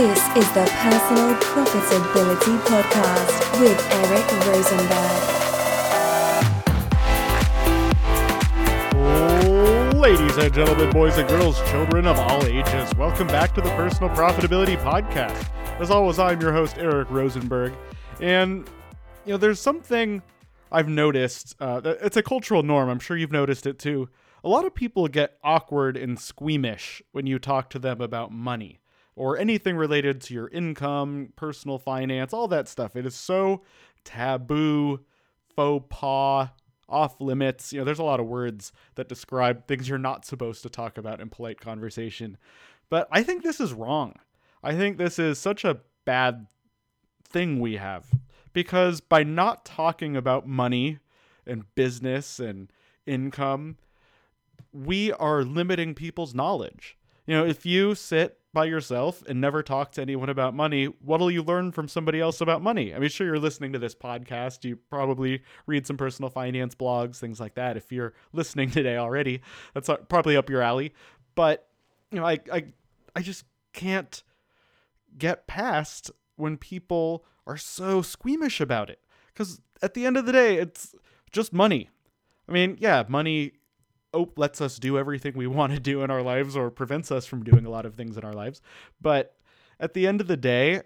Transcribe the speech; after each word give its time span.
This 0.00 0.24
is 0.34 0.48
the 0.52 0.64
Personal 0.64 1.34
Profitability 1.34 2.56
Podcast 2.60 3.60
with 3.60 3.78
Eric 3.92 4.24
Rosenberg. 9.92 9.94
Ladies 9.94 10.38
and 10.38 10.54
gentlemen, 10.54 10.90
boys 10.90 11.18
and 11.18 11.28
girls, 11.28 11.60
children 11.68 12.06
of 12.06 12.18
all 12.18 12.42
ages, 12.46 12.94
welcome 12.94 13.26
back 13.26 13.54
to 13.54 13.60
the 13.60 13.68
Personal 13.76 14.08
Profitability 14.16 14.78
Podcast. 14.78 15.50
As 15.78 15.90
always, 15.90 16.18
I'm 16.18 16.40
your 16.40 16.54
host, 16.54 16.78
Eric 16.78 17.10
Rosenberg. 17.10 17.74
And, 18.22 18.66
you 19.26 19.34
know, 19.34 19.36
there's 19.36 19.60
something 19.60 20.22
I've 20.72 20.88
noticed. 20.88 21.56
Uh, 21.60 21.82
it's 22.00 22.16
a 22.16 22.22
cultural 22.22 22.62
norm. 22.62 22.88
I'm 22.88 23.00
sure 23.00 23.18
you've 23.18 23.32
noticed 23.32 23.66
it 23.66 23.78
too. 23.78 24.08
A 24.42 24.48
lot 24.48 24.64
of 24.64 24.74
people 24.74 25.08
get 25.08 25.36
awkward 25.44 25.98
and 25.98 26.18
squeamish 26.18 27.02
when 27.12 27.26
you 27.26 27.38
talk 27.38 27.68
to 27.68 27.78
them 27.78 28.00
about 28.00 28.32
money 28.32 28.80
or 29.16 29.38
anything 29.38 29.76
related 29.76 30.20
to 30.22 30.34
your 30.34 30.48
income, 30.48 31.32
personal 31.36 31.78
finance, 31.78 32.32
all 32.32 32.48
that 32.48 32.68
stuff. 32.68 32.96
It 32.96 33.06
is 33.06 33.14
so 33.14 33.62
taboo, 34.04 35.00
faux 35.54 35.86
pas, 35.90 36.48
off 36.88 37.20
limits. 37.20 37.72
You 37.72 37.80
know, 37.80 37.84
there's 37.84 37.98
a 37.98 38.04
lot 38.04 38.20
of 38.20 38.26
words 38.26 38.72
that 38.96 39.08
describe 39.08 39.66
things 39.66 39.88
you're 39.88 39.98
not 39.98 40.24
supposed 40.24 40.62
to 40.62 40.68
talk 40.68 40.98
about 40.98 41.20
in 41.20 41.30
polite 41.30 41.60
conversation. 41.60 42.36
But 42.88 43.08
I 43.12 43.22
think 43.22 43.42
this 43.42 43.60
is 43.60 43.72
wrong. 43.72 44.16
I 44.62 44.74
think 44.74 44.98
this 44.98 45.18
is 45.18 45.38
such 45.38 45.64
a 45.64 45.80
bad 46.04 46.46
thing 47.24 47.60
we 47.60 47.76
have 47.76 48.06
because 48.52 49.00
by 49.00 49.22
not 49.22 49.64
talking 49.64 50.16
about 50.16 50.46
money 50.46 50.98
and 51.46 51.72
business 51.74 52.40
and 52.40 52.70
income, 53.06 53.76
we 54.72 55.12
are 55.12 55.42
limiting 55.42 55.94
people's 55.94 56.34
knowledge. 56.34 56.98
You 57.26 57.36
know, 57.36 57.46
if 57.46 57.64
you 57.64 57.94
sit 57.94 58.39
by 58.52 58.64
yourself 58.64 59.22
and 59.28 59.40
never 59.40 59.62
talk 59.62 59.92
to 59.92 60.02
anyone 60.02 60.28
about 60.28 60.54
money, 60.54 60.86
what'll 60.86 61.30
you 61.30 61.42
learn 61.42 61.70
from 61.72 61.88
somebody 61.88 62.20
else 62.20 62.40
about 62.40 62.62
money? 62.62 62.94
I 62.94 62.98
mean, 62.98 63.08
sure, 63.08 63.26
you're 63.26 63.38
listening 63.38 63.72
to 63.72 63.78
this 63.78 63.94
podcast. 63.94 64.64
You 64.64 64.76
probably 64.76 65.42
read 65.66 65.86
some 65.86 65.96
personal 65.96 66.30
finance 66.30 66.74
blogs, 66.74 67.16
things 67.16 67.38
like 67.38 67.54
that. 67.54 67.76
If 67.76 67.92
you're 67.92 68.14
listening 68.32 68.70
today 68.72 68.96
already, 68.96 69.40
that's 69.74 69.88
probably 70.08 70.36
up 70.36 70.50
your 70.50 70.62
alley. 70.62 70.94
But, 71.34 71.68
you 72.10 72.18
know, 72.18 72.26
I, 72.26 72.38
I, 72.52 72.64
I 73.14 73.22
just 73.22 73.44
can't 73.72 74.22
get 75.16 75.46
past 75.46 76.10
when 76.36 76.56
people 76.56 77.24
are 77.46 77.56
so 77.56 78.02
squeamish 78.02 78.60
about 78.60 78.90
it. 78.90 79.00
Because 79.32 79.60
at 79.82 79.94
the 79.94 80.06
end 80.06 80.16
of 80.16 80.26
the 80.26 80.32
day, 80.32 80.56
it's 80.56 80.94
just 81.30 81.52
money. 81.52 81.88
I 82.48 82.52
mean, 82.52 82.78
yeah, 82.80 83.04
money 83.08 83.52
oh, 84.12 84.30
lets 84.36 84.60
us 84.60 84.78
do 84.78 84.98
everything 84.98 85.34
we 85.36 85.46
want 85.46 85.72
to 85.72 85.80
do 85.80 86.02
in 86.02 86.10
our 86.10 86.22
lives 86.22 86.56
or 86.56 86.70
prevents 86.70 87.10
us 87.10 87.26
from 87.26 87.44
doing 87.44 87.66
a 87.66 87.70
lot 87.70 87.86
of 87.86 87.94
things 87.94 88.16
in 88.16 88.24
our 88.24 88.32
lives. 88.32 88.60
But 89.00 89.36
at 89.78 89.94
the 89.94 90.06
end 90.06 90.20
of 90.20 90.26
the 90.26 90.36
day, 90.36 90.82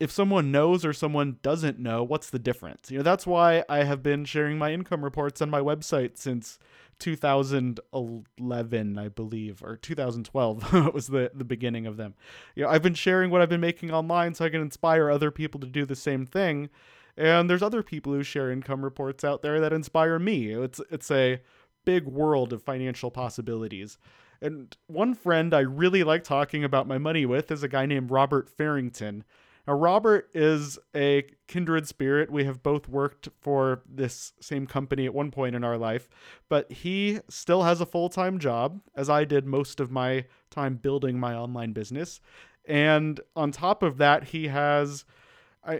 if 0.00 0.10
someone 0.10 0.50
knows 0.50 0.84
or 0.84 0.92
someone 0.92 1.38
doesn't 1.42 1.78
know, 1.78 2.02
what's 2.02 2.30
the 2.30 2.38
difference? 2.38 2.90
You 2.90 2.98
know, 2.98 3.04
that's 3.04 3.26
why 3.26 3.64
I 3.68 3.84
have 3.84 4.02
been 4.02 4.24
sharing 4.24 4.58
my 4.58 4.72
income 4.72 5.04
reports 5.04 5.40
on 5.40 5.48
my 5.48 5.60
website 5.60 6.18
since 6.18 6.58
2011, 6.98 8.98
I 8.98 9.08
believe, 9.08 9.62
or 9.62 9.76
2012 9.76 10.72
was 10.94 11.06
the, 11.06 11.30
the 11.34 11.44
beginning 11.44 11.86
of 11.86 11.96
them. 11.96 12.14
You 12.56 12.64
know, 12.64 12.70
I've 12.70 12.82
been 12.82 12.94
sharing 12.94 13.30
what 13.30 13.42
I've 13.42 13.48
been 13.48 13.60
making 13.60 13.92
online 13.92 14.34
so 14.34 14.44
I 14.44 14.48
can 14.48 14.60
inspire 14.60 15.08
other 15.08 15.30
people 15.30 15.60
to 15.60 15.68
do 15.68 15.84
the 15.84 15.94
same 15.94 16.26
thing. 16.26 16.68
And 17.16 17.48
there's 17.48 17.62
other 17.62 17.82
people 17.82 18.12
who 18.12 18.22
share 18.22 18.50
income 18.50 18.82
reports 18.82 19.22
out 19.22 19.42
there 19.42 19.60
that 19.60 19.72
inspire 19.72 20.18
me. 20.18 20.50
It's 20.50 20.80
it's 20.90 21.10
a 21.10 21.40
big 21.84 22.06
world 22.06 22.52
of 22.52 22.62
financial 22.62 23.10
possibilities. 23.10 23.98
And 24.40 24.76
one 24.86 25.14
friend 25.14 25.54
I 25.54 25.60
really 25.60 26.02
like 26.02 26.24
talking 26.24 26.64
about 26.64 26.88
my 26.88 26.98
money 26.98 27.24
with 27.24 27.50
is 27.50 27.62
a 27.62 27.68
guy 27.68 27.86
named 27.86 28.10
Robert 28.10 28.48
Farrington. 28.48 29.24
Now, 29.66 29.74
Robert 29.74 30.28
is 30.34 30.78
a 30.96 31.24
kindred 31.46 31.86
spirit. 31.86 32.32
We 32.32 32.44
have 32.44 32.64
both 32.64 32.88
worked 32.88 33.28
for 33.40 33.82
this 33.88 34.32
same 34.40 34.66
company 34.66 35.06
at 35.06 35.14
one 35.14 35.30
point 35.30 35.54
in 35.54 35.62
our 35.62 35.78
life, 35.78 36.08
but 36.48 36.72
he 36.72 37.20
still 37.28 37.62
has 37.62 37.80
a 37.80 37.86
full 37.86 38.08
time 38.08 38.40
job, 38.40 38.80
as 38.96 39.08
I 39.08 39.24
did 39.24 39.46
most 39.46 39.78
of 39.78 39.90
my 39.90 40.24
time 40.50 40.74
building 40.76 41.20
my 41.20 41.34
online 41.34 41.72
business. 41.72 42.20
And 42.64 43.20
on 43.36 43.52
top 43.52 43.82
of 43.82 43.98
that, 43.98 44.24
he 44.24 44.48
has. 44.48 45.04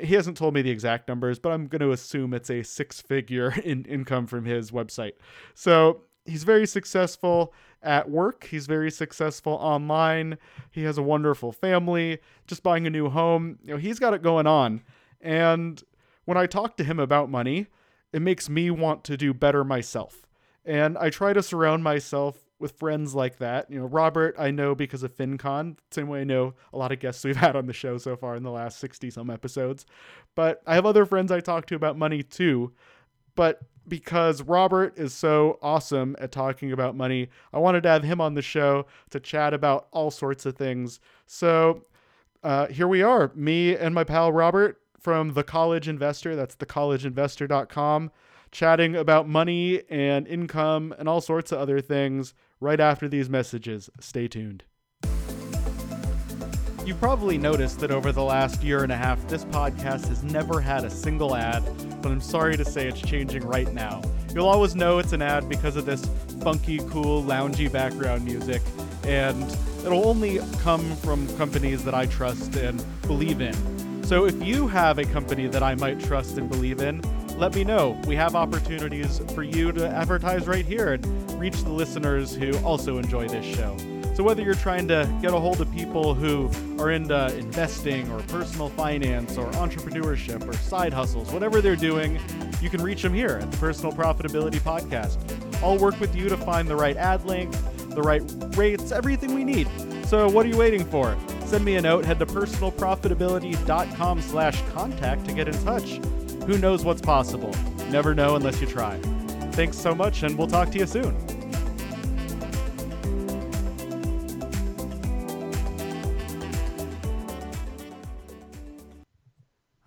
He 0.00 0.14
hasn't 0.14 0.36
told 0.36 0.54
me 0.54 0.62
the 0.62 0.70
exact 0.70 1.08
numbers, 1.08 1.38
but 1.38 1.50
I'm 1.50 1.66
going 1.66 1.80
to 1.80 1.92
assume 1.92 2.34
it's 2.34 2.50
a 2.50 2.62
six 2.62 3.00
figure 3.00 3.52
in 3.64 3.84
income 3.84 4.26
from 4.26 4.44
his 4.44 4.70
website. 4.70 5.12
So 5.54 6.02
he's 6.24 6.44
very 6.44 6.66
successful 6.66 7.52
at 7.82 8.08
work. 8.08 8.44
He's 8.44 8.66
very 8.66 8.90
successful 8.90 9.54
online. 9.54 10.38
He 10.70 10.84
has 10.84 10.98
a 10.98 11.02
wonderful 11.02 11.52
family, 11.52 12.18
just 12.46 12.62
buying 12.62 12.86
a 12.86 12.90
new 12.90 13.08
home. 13.08 13.58
You 13.64 13.74
know, 13.74 13.78
he's 13.78 13.98
got 13.98 14.14
it 14.14 14.22
going 14.22 14.46
on. 14.46 14.82
And 15.20 15.82
when 16.24 16.36
I 16.36 16.46
talk 16.46 16.76
to 16.76 16.84
him 16.84 17.00
about 17.00 17.28
money, 17.30 17.66
it 18.12 18.22
makes 18.22 18.48
me 18.48 18.70
want 18.70 19.04
to 19.04 19.16
do 19.16 19.34
better 19.34 19.64
myself. 19.64 20.26
And 20.64 20.96
I 20.96 21.10
try 21.10 21.32
to 21.32 21.42
surround 21.42 21.82
myself 21.82 22.44
with 22.62 22.78
friends 22.78 23.14
like 23.14 23.38
that. 23.38 23.70
You 23.70 23.80
know, 23.80 23.86
Robert, 23.86 24.36
I 24.38 24.52
know 24.52 24.74
because 24.74 25.02
of 25.02 25.14
FinCon, 25.14 25.76
same 25.90 26.06
way 26.06 26.20
I 26.20 26.24
know 26.24 26.54
a 26.72 26.78
lot 26.78 26.92
of 26.92 27.00
guests 27.00 27.24
we've 27.24 27.36
had 27.36 27.56
on 27.56 27.66
the 27.66 27.72
show 27.72 27.98
so 27.98 28.16
far 28.16 28.36
in 28.36 28.44
the 28.44 28.50
last 28.50 28.78
60 28.78 29.10
some 29.10 29.28
episodes. 29.28 29.84
But 30.34 30.62
I 30.66 30.76
have 30.76 30.86
other 30.86 31.04
friends 31.04 31.30
I 31.30 31.40
talk 31.40 31.66
to 31.66 31.74
about 31.74 31.98
money 31.98 32.22
too. 32.22 32.72
But 33.34 33.60
because 33.88 34.42
Robert 34.42 34.96
is 34.96 35.12
so 35.12 35.58
awesome 35.60 36.14
at 36.20 36.30
talking 36.30 36.70
about 36.70 36.94
money, 36.94 37.28
I 37.52 37.58
wanted 37.58 37.82
to 37.82 37.88
have 37.88 38.04
him 38.04 38.20
on 38.20 38.34
the 38.34 38.42
show 38.42 38.86
to 39.10 39.18
chat 39.18 39.52
about 39.52 39.88
all 39.90 40.10
sorts 40.10 40.46
of 40.46 40.56
things. 40.56 41.00
So 41.26 41.82
uh, 42.44 42.68
here 42.68 42.86
we 42.86 43.02
are, 43.02 43.32
me 43.34 43.74
and 43.74 43.94
my 43.94 44.04
pal 44.04 44.32
Robert 44.32 44.80
from 45.00 45.34
The 45.34 45.42
College 45.42 45.88
Investor. 45.88 46.36
That's 46.36 46.54
thecollegeinvestor.com, 46.54 48.12
chatting 48.52 48.94
about 48.94 49.28
money 49.28 49.82
and 49.90 50.28
income 50.28 50.94
and 50.96 51.08
all 51.08 51.20
sorts 51.20 51.50
of 51.50 51.58
other 51.58 51.80
things 51.80 52.34
right 52.62 52.80
after 52.80 53.08
these 53.08 53.28
messages. 53.28 53.90
Stay 53.98 54.28
tuned. 54.28 54.62
You've 56.86 56.98
probably 56.98 57.36
noticed 57.36 57.80
that 57.80 57.90
over 57.90 58.12
the 58.12 58.22
last 58.22 58.62
year 58.62 58.82
and 58.84 58.92
a 58.92 58.96
half, 58.96 59.26
this 59.28 59.44
podcast 59.46 60.06
has 60.08 60.22
never 60.22 60.60
had 60.60 60.84
a 60.84 60.90
single 60.90 61.36
ad, 61.36 61.62
but 62.00 62.10
I'm 62.10 62.20
sorry 62.20 62.56
to 62.56 62.64
say 62.64 62.88
it's 62.88 63.00
changing 63.00 63.44
right 63.44 63.72
now. 63.72 64.00
You'll 64.34 64.48
always 64.48 64.74
know 64.74 64.98
it's 64.98 65.12
an 65.12 65.22
ad 65.22 65.48
because 65.48 65.76
of 65.76 65.86
this 65.86 66.08
funky, 66.40 66.78
cool, 66.88 67.22
loungy 67.22 67.70
background 67.70 68.24
music, 68.24 68.62
and 69.04 69.42
it'll 69.84 70.08
only 70.08 70.38
come 70.60 70.96
from 70.96 71.28
companies 71.36 71.84
that 71.84 71.94
I 71.94 72.06
trust 72.06 72.56
and 72.56 72.84
believe 73.02 73.40
in. 73.40 73.54
So 74.04 74.26
if 74.26 74.40
you 74.42 74.68
have 74.68 74.98
a 74.98 75.04
company 75.04 75.46
that 75.48 75.62
I 75.62 75.74
might 75.76 76.00
trust 76.00 76.36
and 76.38 76.48
believe 76.48 76.80
in, 76.80 77.00
let 77.36 77.54
me 77.54 77.64
know. 77.64 78.00
We 78.06 78.16
have 78.16 78.34
opportunities 78.34 79.20
for 79.34 79.42
you 79.42 79.72
to 79.72 79.88
advertise 79.88 80.46
right 80.46 80.64
here 80.64 80.92
and 80.94 81.40
reach 81.40 81.62
the 81.62 81.70
listeners 81.70 82.34
who 82.34 82.56
also 82.58 82.98
enjoy 82.98 83.28
this 83.28 83.44
show. 83.44 83.76
So, 84.14 84.22
whether 84.22 84.42
you're 84.42 84.54
trying 84.54 84.88
to 84.88 85.10
get 85.22 85.32
a 85.32 85.38
hold 85.38 85.60
of 85.62 85.72
people 85.72 86.12
who 86.12 86.50
are 86.78 86.90
into 86.90 87.34
investing 87.38 88.10
or 88.12 88.20
personal 88.24 88.68
finance 88.68 89.38
or 89.38 89.50
entrepreneurship 89.52 90.46
or 90.46 90.52
side 90.52 90.92
hustles, 90.92 91.32
whatever 91.32 91.62
they're 91.62 91.76
doing, 91.76 92.20
you 92.60 92.68
can 92.68 92.82
reach 92.82 93.02
them 93.02 93.14
here 93.14 93.38
at 93.40 93.50
the 93.50 93.56
Personal 93.56 93.90
Profitability 93.90 94.60
Podcast. 94.60 95.18
I'll 95.62 95.78
work 95.78 95.98
with 95.98 96.14
you 96.14 96.28
to 96.28 96.36
find 96.36 96.68
the 96.68 96.76
right 96.76 96.96
ad 96.96 97.24
length, 97.24 97.88
the 97.94 98.02
right 98.02 98.22
rates, 98.54 98.92
everything 98.92 99.34
we 99.34 99.44
need. 99.44 99.66
So, 100.06 100.28
what 100.28 100.44
are 100.44 100.50
you 100.50 100.58
waiting 100.58 100.84
for? 100.84 101.16
Send 101.46 101.64
me 101.64 101.76
a 101.76 101.82
note, 101.82 102.04
head 102.04 102.18
to 102.18 102.26
personalprofitability.com 102.26 104.20
slash 104.20 104.62
contact 104.74 105.24
to 105.24 105.32
get 105.32 105.48
in 105.48 105.64
touch. 105.64 106.00
Who 106.46 106.58
knows 106.58 106.84
what's 106.84 107.00
possible? 107.00 107.54
Never 107.90 108.14
know 108.14 108.34
unless 108.34 108.60
you 108.60 108.66
try. 108.66 108.98
Thanks 109.52 109.78
so 109.78 109.94
much, 109.94 110.22
and 110.24 110.36
we'll 110.36 110.48
talk 110.48 110.70
to 110.72 110.78
you 110.78 110.86
soon. 110.86 111.16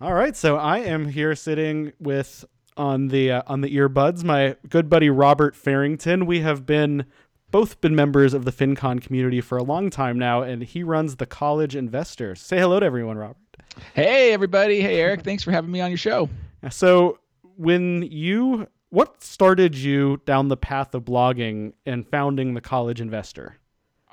All 0.00 0.14
right, 0.14 0.36
so 0.36 0.56
I 0.56 0.78
am 0.78 1.08
here 1.08 1.34
sitting 1.34 1.92
with 1.98 2.44
on 2.76 3.08
the 3.08 3.32
uh, 3.32 3.42
on 3.46 3.60
the 3.60 3.74
earbuds 3.76 4.24
my 4.24 4.56
good 4.68 4.88
buddy 4.88 5.10
Robert 5.10 5.56
Farrington. 5.56 6.26
We 6.26 6.40
have 6.40 6.64
been 6.64 7.06
both 7.50 7.80
been 7.80 7.94
members 7.94 8.32
of 8.32 8.44
the 8.44 8.52
FinCon 8.52 9.02
community 9.02 9.40
for 9.40 9.58
a 9.58 9.62
long 9.62 9.90
time 9.90 10.18
now, 10.18 10.42
and 10.42 10.62
he 10.62 10.82
runs 10.82 11.16
the 11.16 11.26
College 11.26 11.76
Investor. 11.76 12.34
Say 12.34 12.58
hello 12.58 12.80
to 12.80 12.86
everyone, 12.86 13.18
Robert. 13.18 13.36
Hey, 13.94 14.32
everybody. 14.32 14.80
Hey, 14.80 15.00
Eric. 15.00 15.22
Thanks 15.22 15.42
for 15.42 15.50
having 15.50 15.70
me 15.70 15.80
on 15.80 15.90
your 15.90 15.98
show. 15.98 16.28
So, 16.70 17.18
when 17.56 18.02
you 18.02 18.68
what 18.90 19.22
started 19.22 19.74
you 19.74 20.20
down 20.24 20.48
the 20.48 20.56
path 20.56 20.94
of 20.94 21.04
blogging 21.04 21.72
and 21.84 22.08
founding 22.08 22.54
the 22.54 22.60
College 22.60 23.00
Investor? 23.00 23.58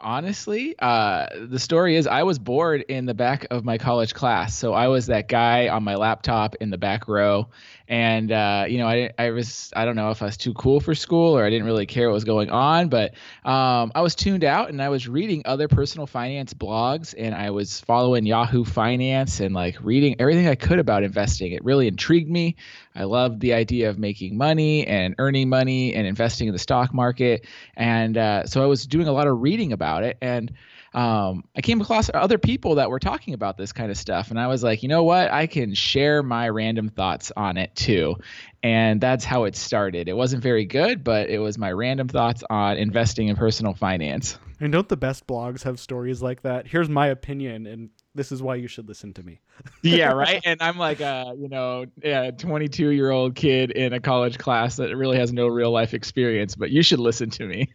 Honestly, 0.03 0.75
uh, 0.79 1.27
the 1.47 1.59
story 1.59 1.95
is 1.95 2.05
I 2.07 2.23
was 2.23 2.37
bored 2.37 2.81
in 2.81 3.05
the 3.05 3.13
back 3.13 3.47
of 3.49 3.63
my 3.63 3.77
college 3.77 4.13
class. 4.13 4.55
So 4.55 4.73
I 4.73 4.87
was 4.87 5.07
that 5.07 5.27
guy 5.27 5.69
on 5.69 5.83
my 5.83 5.95
laptop 5.95 6.55
in 6.55 6.69
the 6.69 6.77
back 6.77 7.07
row. 7.07 7.49
And, 7.87 8.31
uh, 8.31 8.65
you 8.67 8.77
know, 8.77 8.87
I, 8.87 9.11
I 9.17 9.31
was, 9.31 9.71
I 9.75 9.85
don't 9.85 9.95
know 9.95 10.09
if 10.11 10.21
I 10.21 10.25
was 10.25 10.37
too 10.37 10.53
cool 10.53 10.79
for 10.79 10.95
school 10.95 11.37
or 11.37 11.43
I 11.43 11.49
didn't 11.49 11.65
really 11.65 11.85
care 11.85 12.09
what 12.09 12.13
was 12.13 12.23
going 12.23 12.49
on, 12.49 12.89
but 12.89 13.13
um, 13.43 13.91
I 13.93 14.01
was 14.01 14.15
tuned 14.15 14.43
out 14.43 14.69
and 14.69 14.81
I 14.81 14.89
was 14.89 15.07
reading 15.07 15.43
other 15.45 15.67
personal 15.67 16.07
finance 16.07 16.53
blogs 16.53 17.13
and 17.17 17.35
I 17.35 17.49
was 17.51 17.79
following 17.81 18.25
Yahoo 18.25 18.63
Finance 18.63 19.39
and 19.41 19.53
like 19.53 19.77
reading 19.81 20.15
everything 20.19 20.47
I 20.47 20.55
could 20.55 20.79
about 20.79 21.03
investing. 21.03 21.51
It 21.51 21.63
really 21.63 21.87
intrigued 21.87 22.29
me. 22.29 22.55
I 22.95 23.05
loved 23.05 23.39
the 23.39 23.53
idea 23.53 23.89
of 23.89 23.97
making 23.97 24.37
money 24.37 24.85
and 24.85 25.15
earning 25.17 25.49
money 25.49 25.93
and 25.93 26.05
investing 26.05 26.47
in 26.47 26.53
the 26.53 26.59
stock 26.59 26.93
market. 26.93 27.45
And 27.75 28.17
uh, 28.17 28.45
so 28.45 28.61
I 28.63 28.65
was 28.65 28.85
doing 28.85 29.07
a 29.07 29.11
lot 29.11 29.27
of 29.27 29.41
reading 29.41 29.73
about 29.73 30.03
it. 30.03 30.17
And 30.21 30.51
um, 30.93 31.43
I 31.55 31.61
came 31.61 31.81
across 31.81 32.09
other 32.13 32.37
people 32.37 32.75
that 32.75 32.89
were 32.89 32.99
talking 32.99 33.33
about 33.33 33.57
this 33.57 33.71
kind 33.71 33.89
of 33.89 33.97
stuff. 33.97 34.29
And 34.29 34.39
I 34.39 34.47
was 34.47 34.63
like, 34.63 34.83
you 34.83 34.89
know 34.89 35.03
what? 35.03 35.31
I 35.31 35.47
can 35.47 35.73
share 35.73 36.21
my 36.21 36.49
random 36.49 36.89
thoughts 36.89 37.31
on 37.35 37.57
it 37.57 37.75
too. 37.75 38.17
And 38.61 39.01
that's 39.01 39.25
how 39.25 39.45
it 39.45 39.55
started. 39.55 40.07
It 40.07 40.15
wasn't 40.15 40.43
very 40.43 40.65
good, 40.65 41.03
but 41.03 41.29
it 41.29 41.39
was 41.39 41.57
my 41.57 41.71
random 41.71 42.07
thoughts 42.07 42.43
on 42.49 42.77
investing 42.77 43.27
in 43.27 43.35
personal 43.35 43.73
finance. 43.73 44.37
And 44.59 44.71
don't 44.71 44.87
the 44.87 44.95
best 44.95 45.27
blogs 45.27 45.63
have 45.63 45.79
stories 45.79 46.21
like 46.21 46.43
that? 46.43 46.67
Here's 46.67 46.87
my 46.87 47.07
opinion, 47.07 47.65
and 47.65 47.89
this 48.15 48.31
is 48.31 48.41
why 48.41 48.55
you 48.55 48.69
should 48.69 48.87
listen 48.87 49.13
to 49.15 49.23
me. 49.23 49.41
yeah, 49.81 50.13
right. 50.13 50.41
And 50.45 50.61
I'm 50.61 50.77
like 50.77 51.01
a 51.01 51.33
you 51.37 51.49
know 51.49 51.87
a 52.01 52.31
22 52.31 52.89
year 52.89 53.11
old 53.11 53.35
kid 53.35 53.71
in 53.71 53.91
a 53.91 53.99
college 53.99 54.37
class 54.37 54.77
that 54.77 54.95
really 54.95 55.17
has 55.17 55.33
no 55.33 55.47
real 55.47 55.71
life 55.71 55.93
experience, 55.93 56.55
but 56.55 56.69
you 56.69 56.81
should 56.81 56.99
listen 56.99 57.29
to 57.31 57.45
me. 57.45 57.73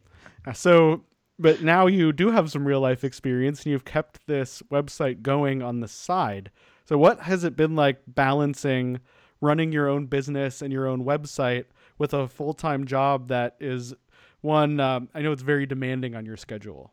So, 0.55 1.03
but 1.39 1.63
now 1.63 1.87
you 1.87 2.13
do 2.13 2.31
have 2.31 2.51
some 2.51 2.67
real 2.67 2.81
life 2.81 3.05
experience, 3.05 3.63
and 3.63 3.73
you've 3.73 3.85
kept 3.85 4.27
this 4.27 4.63
website 4.71 5.23
going 5.23 5.63
on 5.63 5.81
the 5.81 5.89
side. 5.89 6.51
So, 6.85 6.99
what 6.99 7.21
has 7.21 7.45
it 7.45 7.57
been 7.57 7.77
like 7.77 8.01
balancing 8.07 9.01
running 9.41 9.73
your 9.73 9.89
own 9.89 10.07
business 10.07 10.63
and 10.63 10.73
your 10.73 10.87
own 10.87 11.05
website 11.05 11.67
with 11.99 12.15
a 12.15 12.29
full 12.29 12.55
time 12.55 12.87
job 12.87 13.29
that 13.29 13.57
is 13.61 13.95
one 14.41 14.81
um, 14.81 15.09
I 15.15 15.23
know 15.23 15.33
it's 15.33 15.43
very 15.43 15.67
demanding 15.67 16.15
on 16.15 16.27
your 16.27 16.37
schedule? 16.37 16.93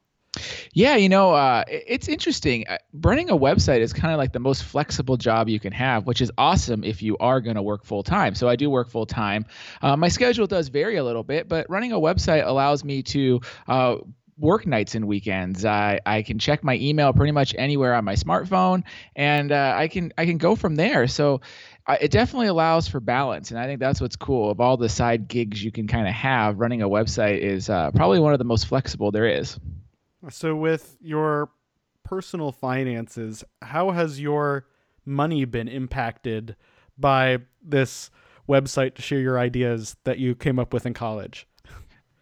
Yeah, 0.74 0.98
you 0.98 1.08
know, 1.08 1.34
uh, 1.34 1.64
it's 1.70 2.10
interesting. 2.10 2.68
Uh, 2.68 2.78
running 2.92 3.30
a 3.30 3.38
website 3.38 3.80
is 3.80 3.94
kind 3.94 4.14
of 4.14 4.18
like 4.18 4.34
the 4.34 4.40
most 4.40 4.66
flexible 4.66 5.16
job 5.16 5.48
you 5.48 5.60
can 5.60 5.72
have, 5.72 6.06
which 6.06 6.20
is 6.20 6.30
awesome 6.38 6.84
if 6.84 7.02
you 7.02 7.16
are 7.20 7.40
going 7.40 7.56
to 7.56 7.62
work 7.62 7.86
full 7.86 8.04
time. 8.04 8.36
So 8.36 8.50
I 8.50 8.58
do 8.58 8.70
work 8.70 8.90
full 8.90 9.06
time. 9.06 9.46
Uh, 9.82 9.96
my 9.96 10.10
schedule 10.10 10.48
does 10.48 10.68
vary 10.68 10.98
a 10.98 11.04
little 11.06 11.24
bit, 11.24 11.48
but 11.48 11.70
running 11.70 11.94
a 11.94 12.00
website 12.00 12.46
allows 12.46 12.84
me 12.84 13.02
to 13.04 13.40
uh, 13.70 13.96
work 14.38 14.68
nights 14.68 14.96
and 14.96 15.08
weekends. 15.08 15.66
I 15.66 16.00
I 16.06 16.22
can 16.22 16.40
check 16.40 16.64
my 16.64 16.76
email 16.76 17.14
pretty 17.14 17.32
much 17.32 17.56
anywhere 17.58 17.94
on 17.94 18.06
my 18.06 18.16
smartphone, 18.16 18.84
and 19.16 19.52
uh, 19.52 19.74
I 19.76 19.88
can 19.88 20.14
I 20.18 20.26
can 20.26 20.38
go 20.38 20.56
from 20.56 20.76
there. 20.76 21.08
So 21.08 21.42
uh, 21.88 21.98
it 22.02 22.12
definitely 22.12 22.48
allows 22.48 22.88
for 22.88 23.00
balance, 23.00 23.52
and 23.52 23.60
I 23.60 23.66
think 23.66 23.80
that's 23.80 24.02
what's 24.02 24.16
cool. 24.16 24.50
Of 24.50 24.60
all 24.60 24.78
the 24.78 24.90
side 24.90 25.28
gigs 25.28 25.64
you 25.64 25.72
can 25.72 25.88
kind 25.88 26.08
of 26.08 26.14
have, 26.14 26.60
running 26.60 26.82
a 26.82 26.90
website 26.90 27.40
is 27.40 27.70
uh, 27.70 27.92
probably 27.92 28.20
one 28.20 28.34
of 28.34 28.40
the 28.40 28.46
most 28.46 28.68
flexible 28.68 29.12
there 29.12 29.28
is. 29.28 29.60
So, 30.30 30.56
with 30.56 30.98
your 31.00 31.52
personal 32.04 32.52
finances, 32.52 33.44
how 33.62 33.92
has 33.92 34.20
your 34.20 34.66
money 35.06 35.46
been 35.46 35.68
impacted 35.68 36.56
by 36.98 37.40
this 37.64 38.10
website 38.50 38.96
to 38.96 39.02
share 39.02 39.20
your 39.20 39.38
ideas 39.40 39.96
that 40.04 40.18
you 40.18 40.36
came 40.36 40.58
up 40.58 40.74
with 40.74 40.86
in 40.86 40.94
college? 40.94 41.48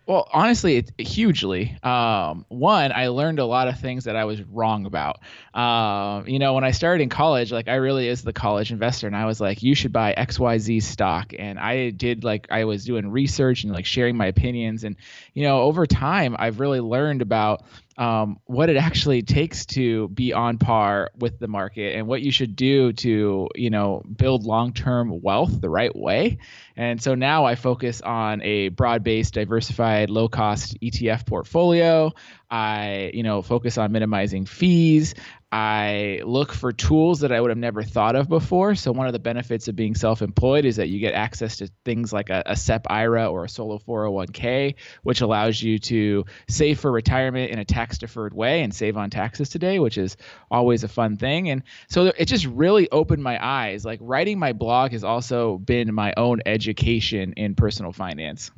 Well, 0.05 0.27
honestly, 0.33 0.75
it's 0.75 0.91
hugely. 0.97 1.77
Um, 1.81 2.45
one, 2.49 2.91
I 2.91 3.07
learned 3.07 3.39
a 3.39 3.45
lot 3.45 3.69
of 3.69 3.79
things 3.79 4.03
that 4.03 4.17
I 4.17 4.25
was 4.25 4.41
wrong 4.43 4.85
about. 4.85 5.21
Um, 5.53 6.27
you 6.27 6.39
know, 6.39 6.55
when 6.55 6.65
I 6.65 6.71
started 6.71 7.01
in 7.03 7.07
college, 7.07 7.53
like 7.53 7.69
I 7.69 7.75
really 7.75 8.09
is 8.09 8.21
the 8.21 8.33
college 8.33 8.73
investor, 8.73 9.07
and 9.07 9.15
I 9.15 9.25
was 9.25 9.39
like, 9.39 9.63
you 9.63 9.75
should 9.75 9.93
buy 9.93 10.11
X 10.11 10.37
Y 10.37 10.57
Z 10.57 10.81
stock, 10.81 11.33
and 11.39 11.57
I 11.57 11.91
did 11.91 12.25
like 12.25 12.47
I 12.51 12.65
was 12.65 12.83
doing 12.83 13.11
research 13.11 13.63
and 13.63 13.71
like 13.71 13.85
sharing 13.85 14.17
my 14.17 14.25
opinions, 14.25 14.83
and 14.83 14.97
you 15.33 15.43
know, 15.43 15.61
over 15.61 15.85
time, 15.85 16.35
I've 16.37 16.59
really 16.59 16.81
learned 16.81 17.21
about 17.21 17.63
um, 17.97 18.39
what 18.45 18.69
it 18.69 18.77
actually 18.83 19.21
takes 19.21 19.65
to 19.67 20.07
be 20.09 20.33
on 20.33 20.57
par 20.57 21.11
with 21.17 21.39
the 21.39 21.47
market 21.47 21.95
and 21.95 22.07
what 22.07 22.21
you 22.21 22.31
should 22.31 22.55
do 22.55 22.93
to 22.93 23.49
you 23.55 23.69
know 23.69 24.03
build 24.15 24.43
long-term 24.43 25.21
wealth 25.21 25.59
the 25.61 25.69
right 25.69 25.95
way 25.95 26.37
and 26.75 27.01
so 27.01 27.15
now 27.15 27.45
i 27.45 27.55
focus 27.55 28.01
on 28.01 28.41
a 28.41 28.69
broad-based 28.69 29.33
diversified 29.33 30.09
low-cost 30.09 30.77
etf 30.81 31.25
portfolio 31.25 32.11
I, 32.53 33.09
you 33.15 33.23
know, 33.23 33.41
focus 33.41 33.79
on 33.79 33.91
minimizing 33.91 34.45
fees. 34.45 35.15
I 35.53 36.19
look 36.25 36.51
for 36.51 36.71
tools 36.71 37.19
that 37.19 37.31
I 37.31 37.39
would 37.39 37.51
have 37.51 37.59
never 37.59 37.83
thought 37.83 38.15
of 38.15 38.27
before. 38.27 38.73
So 38.73 38.91
one 38.91 39.05
of 39.05 39.13
the 39.13 39.19
benefits 39.19 39.67
of 39.67 39.75
being 39.75 39.93
self-employed 39.93 40.65
is 40.65 40.77
that 40.77 40.89
you 40.89 40.99
get 40.99 41.13
access 41.13 41.57
to 41.57 41.69
things 41.85 42.11
like 42.11 42.31
a, 42.31 42.41
a 42.47 42.55
SEP 42.55 42.87
IRA 42.89 43.27
or 43.27 43.45
a 43.45 43.49
solo 43.49 43.77
401k, 43.77 44.73
which 45.03 45.21
allows 45.21 45.61
you 45.61 45.77
to 45.77 46.25
save 46.49 46.79
for 46.79 46.91
retirement 46.91 47.51
in 47.51 47.59
a 47.59 47.65
tax-deferred 47.65 48.33
way 48.33 48.63
and 48.63 48.73
save 48.73 48.97
on 48.97 49.11
taxes 49.11 49.47
today, 49.47 49.77
which 49.77 49.99
is 49.99 50.17
always 50.49 50.83
a 50.83 50.87
fun 50.87 51.17
thing. 51.17 51.51
And 51.51 51.61
so 51.87 52.11
it 52.17 52.25
just 52.25 52.47
really 52.47 52.89
opened 52.89 53.21
my 53.21 53.37
eyes. 53.39 53.85
Like 53.85 53.99
writing 54.01 54.39
my 54.39 54.53
blog 54.53 54.91
has 54.93 55.03
also 55.03 55.59
been 55.59 55.93
my 55.93 56.15
own 56.17 56.41
education 56.47 57.33
in 57.37 57.53
personal 57.53 57.91
finance. 57.91 58.49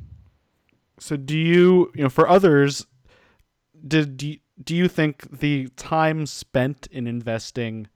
So 1.01 1.18
do 1.18 1.38
you, 1.38 1.92
you 1.94 2.03
know, 2.03 2.09
for 2.09 2.30
others, 2.30 2.86
did 3.86 4.24
you, 4.24 4.38
do 4.63 4.75
you 4.75 4.88
think 4.88 5.40
the 5.40 5.68
time 5.75 6.25
spent 6.25 6.88
in 6.92 7.07
investing 7.07 7.88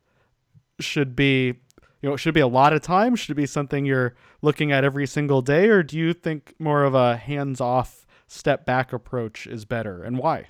should 0.79 1.15
be 1.15 1.59
you 2.01 2.09
know 2.09 2.15
should 2.15 2.33
be 2.33 2.39
a 2.39 2.47
lot 2.47 2.73
of 2.73 2.81
time? 2.81 3.15
Should 3.15 3.35
be 3.35 3.45
something 3.45 3.85
you're 3.85 4.15
looking 4.41 4.71
at 4.71 4.83
every 4.83 5.07
single 5.07 5.41
day? 5.41 5.69
Or 5.69 5.83
do 5.83 5.97
you 5.97 6.13
think 6.13 6.55
more 6.59 6.83
of 6.83 6.95
a 6.95 7.17
hands 7.17 7.59
off 7.59 8.05
step 8.27 8.65
back 8.65 8.93
approach 8.93 9.47
is 9.47 9.65
better? 9.65 10.03
And 10.03 10.17
why 10.17 10.47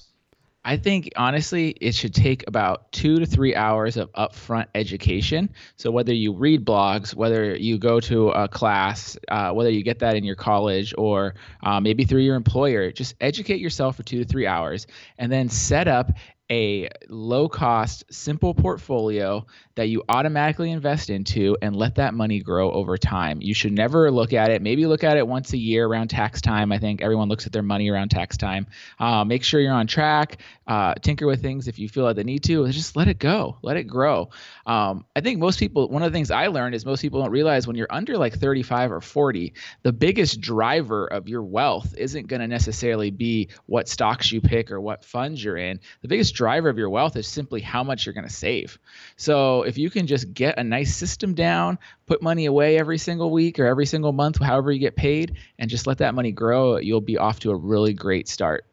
I 0.70 0.78
think 0.78 1.10
honestly, 1.16 1.70
it 1.82 1.96
should 1.96 2.14
take 2.14 2.48
about 2.48 2.92
two 2.92 3.18
to 3.18 3.26
three 3.26 3.56
hours 3.56 3.98
of 3.98 4.12
upfront 4.12 4.68
education. 4.76 5.50
So 5.78 5.90
whether 5.90 6.14
you 6.14 6.32
read 6.32 6.64
blogs, 6.64 7.16
whether 7.16 7.56
you 7.56 7.80
go 7.80 8.00
to 8.02 8.30
a 8.30 8.48
class, 8.48 9.18
uh, 9.30 9.52
whether 9.52 9.72
you 9.72 9.82
get 9.84 9.98
that 10.00 10.16
in 10.16 10.24
your 10.24 10.36
college 10.36 10.94
or 10.96 11.34
uh, 11.64 11.80
maybe 11.80 12.04
through 12.04 12.22
your 12.22 12.36
employer, 12.36 12.92
just 12.92 13.16
educate 13.20 13.60
yourself 13.60 13.98
for 13.98 14.04
two 14.04 14.20
to 14.20 14.26
three 14.26 14.46
hours, 14.46 14.86
and 15.18 15.32
then 15.32 15.50
set 15.50 15.88
up 15.88 16.12
a 16.52 16.88
low 17.08 17.50
cost, 17.50 18.04
simple 18.12 18.54
portfolio 18.54 19.48
that 19.80 19.88
you 19.88 20.04
automatically 20.10 20.72
invest 20.72 21.10
into 21.10 21.56
and 21.62 21.74
let 21.74 21.96
that 21.96 22.14
money 22.14 22.42
grow 22.42 22.70
over 22.70 22.98
time. 22.98 23.42
You 23.42 23.54
should 23.54 23.72
never 23.72 24.12
look 24.12 24.34
at 24.34 24.52
it. 24.52 24.62
Maybe 24.62 24.86
look 24.86 25.06
at 25.06 25.16
it 25.16 25.26
once 25.26 25.54
a 25.54 25.58
year 25.58 25.88
around 25.88 26.10
tax 26.10 26.42
time. 26.42 26.74
I 26.74 26.80
think 26.80 27.02
everyone 27.02 27.30
looks 27.30 27.46
at 27.46 27.54
their 27.54 27.64
money 27.64 27.90
around 27.90 28.10
tax 28.10 28.36
time. 28.36 28.68
Uh, 29.00 29.24
make 29.24 29.42
sure 29.42 29.62
you're 29.62 29.72
on 29.72 29.88
track. 29.88 30.40
Uh, 30.68 30.94
tinker 30.96 31.26
with 31.26 31.42
things 31.42 31.70
if 31.70 31.80
you 31.80 31.88
feel 31.88 32.04
like 32.04 32.18
they 32.18 32.24
need 32.24 32.44
to. 32.44 32.68
Just 32.72 32.98
let 32.98 33.08
it 33.08 33.20
go. 33.20 33.58
Let 33.62 33.78
it 33.78 33.86
grow. 33.86 34.32
Um, 34.66 35.06
I 35.16 35.22
think 35.22 35.40
most 35.40 35.60
people, 35.60 35.88
one 35.88 36.04
of 36.04 36.12
the 36.12 36.16
things 36.16 36.30
I 36.30 36.48
learned 36.48 36.76
is 36.76 36.86
most 36.86 37.02
people 37.02 37.22
don't 37.22 37.32
realize 37.32 37.66
when 37.66 37.78
you're 37.78 37.88
under 37.90 38.18
like 38.18 38.38
35 38.38 38.92
or 38.92 39.02
40, 39.02 39.54
the 39.84 39.94
biggest 39.94 40.42
driver 40.42 41.08
of 41.08 41.30
your 41.30 41.42
wealth 41.42 41.96
isn't 41.98 42.28
going 42.28 42.42
to 42.42 42.48
necessarily 42.48 43.12
be 43.12 43.50
what 43.66 43.88
stocks 43.88 44.30
you 44.30 44.42
pick 44.42 44.72
or 44.72 44.82
what 44.82 45.06
funds 45.06 45.42
you're 45.42 45.58
in. 45.58 45.80
The 46.02 46.10
biggest 46.10 46.36
driver 46.36 46.68
of 46.68 46.78
your 46.78 46.90
wealth 46.90 47.16
is 47.16 47.28
simply 47.28 47.62
how 47.62 47.84
much 47.84 48.06
you're 48.06 48.14
going 48.14 48.28
to 48.28 48.34
save. 48.34 48.78
So 49.16 49.64
if 49.70 49.78
you 49.78 49.90
can 49.90 50.08
just 50.08 50.34
get 50.34 50.58
a 50.58 50.64
nice 50.64 50.96
system 50.96 51.34
down, 51.34 51.80
put 52.08 52.22
money 52.22 52.46
away 52.46 52.78
every 52.78 52.98
single 52.98 53.32
week 53.32 53.60
or 53.60 53.66
every 53.66 53.86
single 53.86 54.12
month, 54.12 54.42
however 54.42 54.72
you 54.72 54.80
get 54.80 54.96
paid, 54.96 55.38
and 55.58 55.70
just 55.70 55.88
let 55.88 56.00
that 56.00 56.16
money 56.16 56.32
grow, 56.32 56.78
you'll 56.78 57.00
be 57.00 57.18
off 57.18 57.40
to 57.40 57.52
a 57.52 57.56
really 57.56 57.94
great 57.94 58.28
start. 58.28 58.66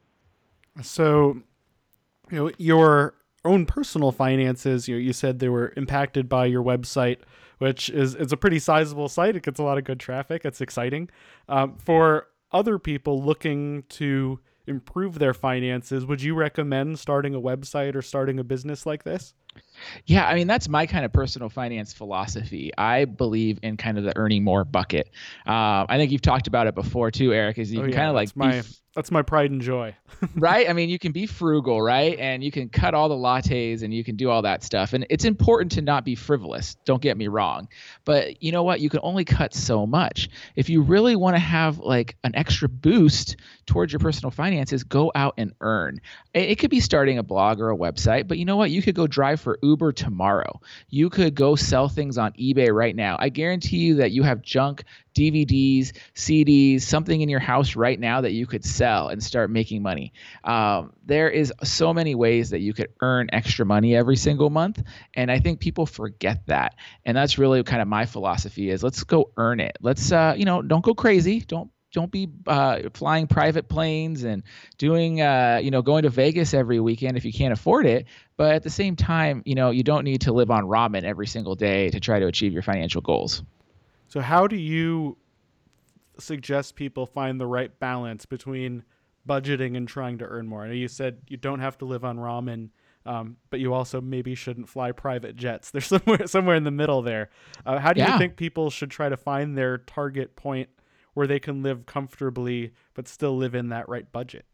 So, 0.82 1.36
you 2.30 2.36
know, 2.36 2.50
your 2.58 3.14
own 3.44 3.66
personal 3.66 4.10
finances, 4.10 4.88
you 4.88 4.96
know, 4.96 5.00
you 5.00 5.12
said 5.12 5.38
they 5.38 5.48
were 5.48 5.72
impacted 5.76 6.28
by 6.28 6.46
your 6.46 6.62
website, 6.62 7.18
which 7.58 7.88
is 7.90 8.14
it's 8.14 8.32
a 8.32 8.36
pretty 8.36 8.58
sizable 8.58 9.08
site. 9.08 9.36
It 9.36 9.42
gets 9.42 9.60
a 9.60 9.62
lot 9.62 9.78
of 9.78 9.84
good 9.84 10.00
traffic. 10.00 10.44
It's 10.44 10.60
exciting. 10.60 11.10
Um, 11.48 11.76
for 11.78 12.28
other 12.52 12.78
people 12.78 13.22
looking 13.22 13.84
to 13.90 14.40
improve 14.66 15.18
their 15.18 15.34
finances, 15.34 16.04
would 16.06 16.22
you 16.22 16.34
recommend 16.34 16.98
starting 16.98 17.34
a 17.34 17.40
website 17.40 17.94
or 17.94 18.02
starting 18.02 18.38
a 18.38 18.44
business 18.44 18.84
like 18.84 19.04
this? 19.04 19.34
Yeah, 20.06 20.26
I 20.26 20.34
mean 20.34 20.46
that's 20.46 20.68
my 20.68 20.86
kind 20.86 21.04
of 21.04 21.12
personal 21.12 21.48
finance 21.48 21.92
philosophy. 21.92 22.70
I 22.76 23.04
believe 23.04 23.58
in 23.62 23.76
kind 23.76 23.98
of 23.98 24.04
the 24.04 24.16
earning 24.16 24.44
more 24.44 24.64
bucket. 24.64 25.10
Uh, 25.46 25.86
I 25.88 25.96
think 25.96 26.12
you've 26.12 26.22
talked 26.22 26.46
about 26.46 26.66
it 26.66 26.74
before 26.74 27.10
too, 27.10 27.32
Eric. 27.32 27.58
Is 27.58 27.72
you 27.72 27.80
Oh, 27.80 27.82
can 27.82 27.90
yeah, 27.90 27.96
kind 27.96 28.08
of 28.08 28.14
like 28.14 28.28
that's 28.28 28.36
my 28.36 28.60
be 28.60 28.68
that's 28.96 29.10
my 29.10 29.20
pride 29.20 29.50
and 29.50 29.60
joy. 29.60 29.94
right? 30.36 30.70
I 30.70 30.72
mean, 30.72 30.88
you 30.88 30.98
can 30.98 31.12
be 31.12 31.26
frugal, 31.26 31.82
right? 31.82 32.18
And 32.18 32.42
you 32.42 32.50
can 32.50 32.70
cut 32.70 32.94
all 32.94 33.10
the 33.10 33.14
lattes 33.14 33.82
and 33.82 33.92
you 33.92 34.02
can 34.02 34.16
do 34.16 34.30
all 34.30 34.40
that 34.42 34.64
stuff. 34.64 34.94
And 34.94 35.06
it's 35.10 35.26
important 35.26 35.72
to 35.72 35.82
not 35.82 36.02
be 36.02 36.14
frivolous. 36.14 36.76
Don't 36.86 37.02
get 37.02 37.18
me 37.18 37.28
wrong. 37.28 37.68
But 38.06 38.42
you 38.42 38.52
know 38.52 38.62
what? 38.62 38.80
You 38.80 38.88
can 38.88 39.00
only 39.02 39.26
cut 39.26 39.52
so 39.52 39.86
much. 39.86 40.30
If 40.56 40.70
you 40.70 40.80
really 40.80 41.14
want 41.14 41.36
to 41.36 41.40
have 41.40 41.78
like 41.78 42.16
an 42.24 42.34
extra 42.34 42.70
boost 42.70 43.36
towards 43.66 43.92
your 43.92 44.00
personal 44.00 44.30
finances, 44.30 44.82
go 44.82 45.12
out 45.14 45.34
and 45.36 45.52
earn. 45.60 46.00
It, 46.32 46.52
it 46.52 46.58
could 46.58 46.70
be 46.70 46.80
starting 46.80 47.18
a 47.18 47.22
blog 47.22 47.60
or 47.60 47.70
a 47.70 47.76
website, 47.76 48.26
but 48.26 48.38
you 48.38 48.46
know 48.46 48.56
what? 48.56 48.70
You 48.70 48.80
could 48.80 48.94
go 48.94 49.06
drive 49.06 49.40
for 49.46 49.60
Uber 49.62 49.92
tomorrow. 49.92 50.60
You 50.90 51.08
could 51.08 51.36
go 51.36 51.54
sell 51.54 51.88
things 51.88 52.18
on 52.18 52.32
eBay 52.32 52.74
right 52.74 52.96
now. 52.96 53.16
I 53.20 53.28
guarantee 53.28 53.76
you 53.76 53.94
that 53.94 54.10
you 54.10 54.24
have 54.24 54.42
junk 54.42 54.82
DVDs, 55.14 55.92
CDs, 56.16 56.82
something 56.82 57.20
in 57.20 57.28
your 57.28 57.38
house 57.38 57.76
right 57.76 57.98
now 58.00 58.22
that 58.22 58.32
you 58.32 58.44
could 58.44 58.64
sell 58.64 59.06
and 59.06 59.22
start 59.22 59.48
making 59.48 59.82
money. 59.82 60.12
Um, 60.42 60.94
there 61.04 61.30
is 61.30 61.52
so 61.62 61.94
many 61.94 62.16
ways 62.16 62.50
that 62.50 62.58
you 62.58 62.74
could 62.74 62.88
earn 63.00 63.28
extra 63.32 63.64
money 63.64 63.94
every 63.94 64.16
single 64.16 64.50
month, 64.50 64.82
and 65.14 65.30
I 65.30 65.38
think 65.38 65.60
people 65.60 65.86
forget 65.86 66.44
that. 66.48 66.74
And 67.04 67.16
that's 67.16 67.38
really 67.38 67.62
kind 67.62 67.80
of 67.80 67.86
my 67.86 68.04
philosophy: 68.04 68.70
is 68.70 68.82
let's 68.82 69.04
go 69.04 69.30
earn 69.36 69.60
it. 69.60 69.78
Let's, 69.80 70.10
uh, 70.10 70.34
you 70.36 70.44
know, 70.44 70.60
don't 70.60 70.84
go 70.84 70.92
crazy. 70.92 71.38
Don't 71.38 71.70
don't 71.92 72.10
be 72.10 72.28
uh, 72.46 72.80
flying 72.94 73.26
private 73.26 73.68
planes 73.68 74.24
and 74.24 74.42
doing 74.78 75.20
uh, 75.20 75.60
you 75.62 75.70
know 75.70 75.82
going 75.82 76.02
to 76.02 76.10
Vegas 76.10 76.54
every 76.54 76.80
weekend 76.80 77.16
if 77.16 77.24
you 77.24 77.32
can't 77.32 77.52
afford 77.52 77.86
it. 77.86 78.06
But 78.36 78.54
at 78.54 78.62
the 78.62 78.70
same 78.70 78.96
time, 78.96 79.42
you 79.46 79.54
know 79.54 79.70
you 79.70 79.82
don't 79.82 80.04
need 80.04 80.22
to 80.22 80.32
live 80.32 80.50
on 80.50 80.64
ramen 80.64 81.04
every 81.04 81.26
single 81.26 81.54
day 81.54 81.90
to 81.90 82.00
try 82.00 82.18
to 82.18 82.26
achieve 82.26 82.52
your 82.52 82.62
financial 82.62 83.00
goals. 83.00 83.42
So 84.08 84.20
how 84.20 84.46
do 84.46 84.56
you 84.56 85.16
suggest 86.18 86.76
people 86.76 87.06
find 87.06 87.40
the 87.40 87.46
right 87.46 87.76
balance 87.78 88.26
between 88.26 88.84
budgeting 89.28 89.76
and 89.76 89.88
trying 89.88 90.18
to 90.18 90.24
earn 90.24 90.46
more? 90.46 90.64
I 90.64 90.68
know 90.68 90.74
you 90.74 90.88
said 90.88 91.18
you 91.28 91.36
don't 91.36 91.60
have 91.60 91.78
to 91.78 91.84
live 91.84 92.04
on 92.04 92.18
ramen, 92.18 92.70
um, 93.04 93.36
but 93.50 93.60
you 93.60 93.72
also 93.72 94.00
maybe 94.00 94.34
shouldn't 94.34 94.68
fly 94.68 94.92
private 94.92 95.36
jets. 95.36 95.70
There's 95.72 95.86
somewhere 95.86 96.26
somewhere 96.26 96.56
in 96.56 96.64
the 96.64 96.70
middle 96.70 97.02
there. 97.02 97.30
Uh, 97.64 97.78
how 97.78 97.92
do 97.92 98.02
you 98.02 98.18
think 98.18 98.36
people 98.36 98.70
should 98.70 98.90
try 98.90 99.08
to 99.08 99.16
find 99.16 99.56
their 99.56 99.78
target 99.78 100.36
point 100.36 100.68
where 101.16 101.26
they 101.26 101.40
can 101.40 101.62
live 101.62 101.86
comfortably 101.86 102.72
but 102.92 103.08
still 103.08 103.38
live 103.38 103.54
in 103.54 103.70
that 103.70 103.88
right 103.88 104.12
budget? 104.12 104.44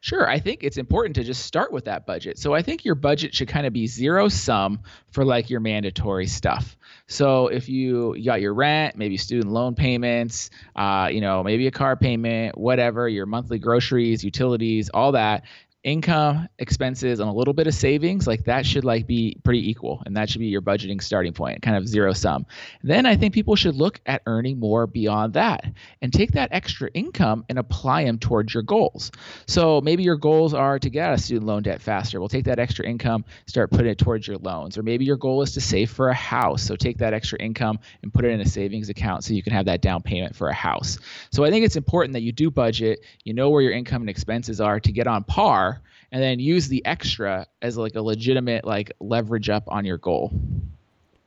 Sure, 0.00 0.28
I 0.28 0.40
think 0.40 0.64
it's 0.64 0.76
important 0.76 1.14
to 1.14 1.24
just 1.24 1.44
start 1.46 1.72
with 1.72 1.84
that 1.84 2.06
budget. 2.06 2.38
So 2.38 2.54
I 2.54 2.62
think 2.62 2.84
your 2.84 2.96
budget 2.96 3.34
should 3.34 3.46
kind 3.46 3.66
of 3.66 3.72
be 3.72 3.86
zero 3.86 4.28
sum 4.28 4.80
for 5.12 5.24
like 5.24 5.48
your 5.48 5.60
mandatory 5.60 6.26
stuff. 6.26 6.76
So 7.06 7.46
if 7.46 7.68
you, 7.68 8.14
you 8.16 8.24
got 8.24 8.40
your 8.40 8.52
rent, 8.52 8.96
maybe 8.96 9.16
student 9.16 9.52
loan 9.52 9.76
payments, 9.76 10.50
uh, 10.74 11.08
you 11.10 11.20
know, 11.20 11.44
maybe 11.44 11.68
a 11.68 11.70
car 11.70 11.96
payment, 11.96 12.58
whatever, 12.58 13.08
your 13.08 13.26
monthly 13.26 13.60
groceries, 13.60 14.24
utilities, 14.24 14.90
all 14.90 15.12
that, 15.12 15.44
income, 15.84 16.48
expenses, 16.58 17.20
and 17.20 17.28
a 17.28 17.32
little 17.32 17.54
bit 17.54 17.66
of 17.66 17.74
savings, 17.74 18.26
like 18.26 18.44
that 18.44 18.66
should 18.66 18.84
like 18.84 19.06
be 19.06 19.36
pretty 19.44 19.70
equal, 19.70 20.02
and 20.04 20.16
that 20.16 20.28
should 20.28 20.40
be 20.40 20.46
your 20.46 20.60
budgeting 20.60 21.00
starting 21.00 21.32
point, 21.32 21.62
kind 21.62 21.76
of 21.76 21.86
zero 21.86 22.12
sum. 22.12 22.44
Then 22.82 23.06
I 23.06 23.16
think 23.16 23.32
people 23.32 23.54
should 23.54 23.76
look 23.76 24.00
at 24.04 24.22
earning 24.26 24.58
more 24.58 24.86
beyond 24.86 25.34
that 25.34 25.64
and 26.02 26.12
take 26.12 26.32
that 26.32 26.48
extra 26.52 26.90
income 26.94 27.44
and 27.48 27.58
apply 27.58 28.04
them 28.04 28.18
towards 28.18 28.52
your 28.52 28.64
goals. 28.64 29.12
So 29.46 29.80
maybe 29.80 30.02
your 30.02 30.16
goals 30.16 30.52
are 30.52 30.78
to 30.80 30.90
get 30.90 31.08
out 31.08 31.14
of 31.14 31.20
student 31.20 31.46
loan 31.46 31.62
debt 31.62 31.80
faster. 31.80 32.18
Well, 32.18 32.28
take 32.28 32.44
that 32.46 32.58
extra 32.58 32.84
income, 32.84 33.24
start 33.46 33.70
putting 33.70 33.86
it 33.86 33.98
towards 33.98 34.26
your 34.26 34.38
loans. 34.38 34.76
Or 34.76 34.82
maybe 34.82 35.04
your 35.04 35.16
goal 35.16 35.42
is 35.42 35.52
to 35.52 35.60
save 35.60 35.90
for 35.90 36.08
a 36.08 36.14
house. 36.14 36.62
So 36.62 36.74
take 36.74 36.98
that 36.98 37.14
extra 37.14 37.38
income 37.38 37.78
and 38.02 38.12
put 38.12 38.24
it 38.24 38.32
in 38.32 38.40
a 38.40 38.46
savings 38.46 38.88
account 38.88 39.22
so 39.22 39.32
you 39.32 39.42
can 39.44 39.52
have 39.52 39.66
that 39.66 39.80
down 39.80 40.02
payment 40.02 40.34
for 40.34 40.48
a 40.48 40.54
house. 40.54 40.98
So 41.30 41.44
I 41.44 41.50
think 41.50 41.64
it's 41.64 41.76
important 41.76 42.14
that 42.14 42.22
you 42.22 42.32
do 42.32 42.50
budget, 42.50 43.04
you 43.24 43.32
know 43.32 43.48
where 43.50 43.62
your 43.62 43.72
income 43.72 44.02
and 44.02 44.10
expenses 44.10 44.60
are 44.60 44.80
to 44.80 44.92
get 44.92 45.06
on 45.06 45.22
par 45.24 45.77
and 46.12 46.22
then 46.22 46.38
use 46.38 46.68
the 46.68 46.84
extra 46.84 47.46
as 47.62 47.76
like 47.76 47.94
a 47.94 48.02
legitimate 48.02 48.64
like 48.64 48.92
leverage 49.00 49.48
up 49.50 49.64
on 49.68 49.84
your 49.84 49.98
goal. 49.98 50.32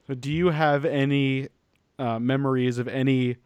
So 0.08 0.16
do 0.16 0.32
you 0.32 0.50
have 0.50 0.86
any 0.86 1.50
uh, 2.00 2.20
memories 2.20 2.78
of 2.78 2.88
any 2.88 3.38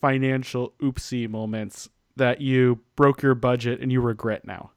financial 0.00 0.72
oopsie 0.82 1.28
moments 1.28 1.88
that 2.16 2.40
you 2.40 2.80
broke 2.96 3.22
your 3.22 3.34
budget 3.34 3.80
and 3.80 3.90
you 3.90 4.00
regret 4.00 4.44
now? 4.44 4.70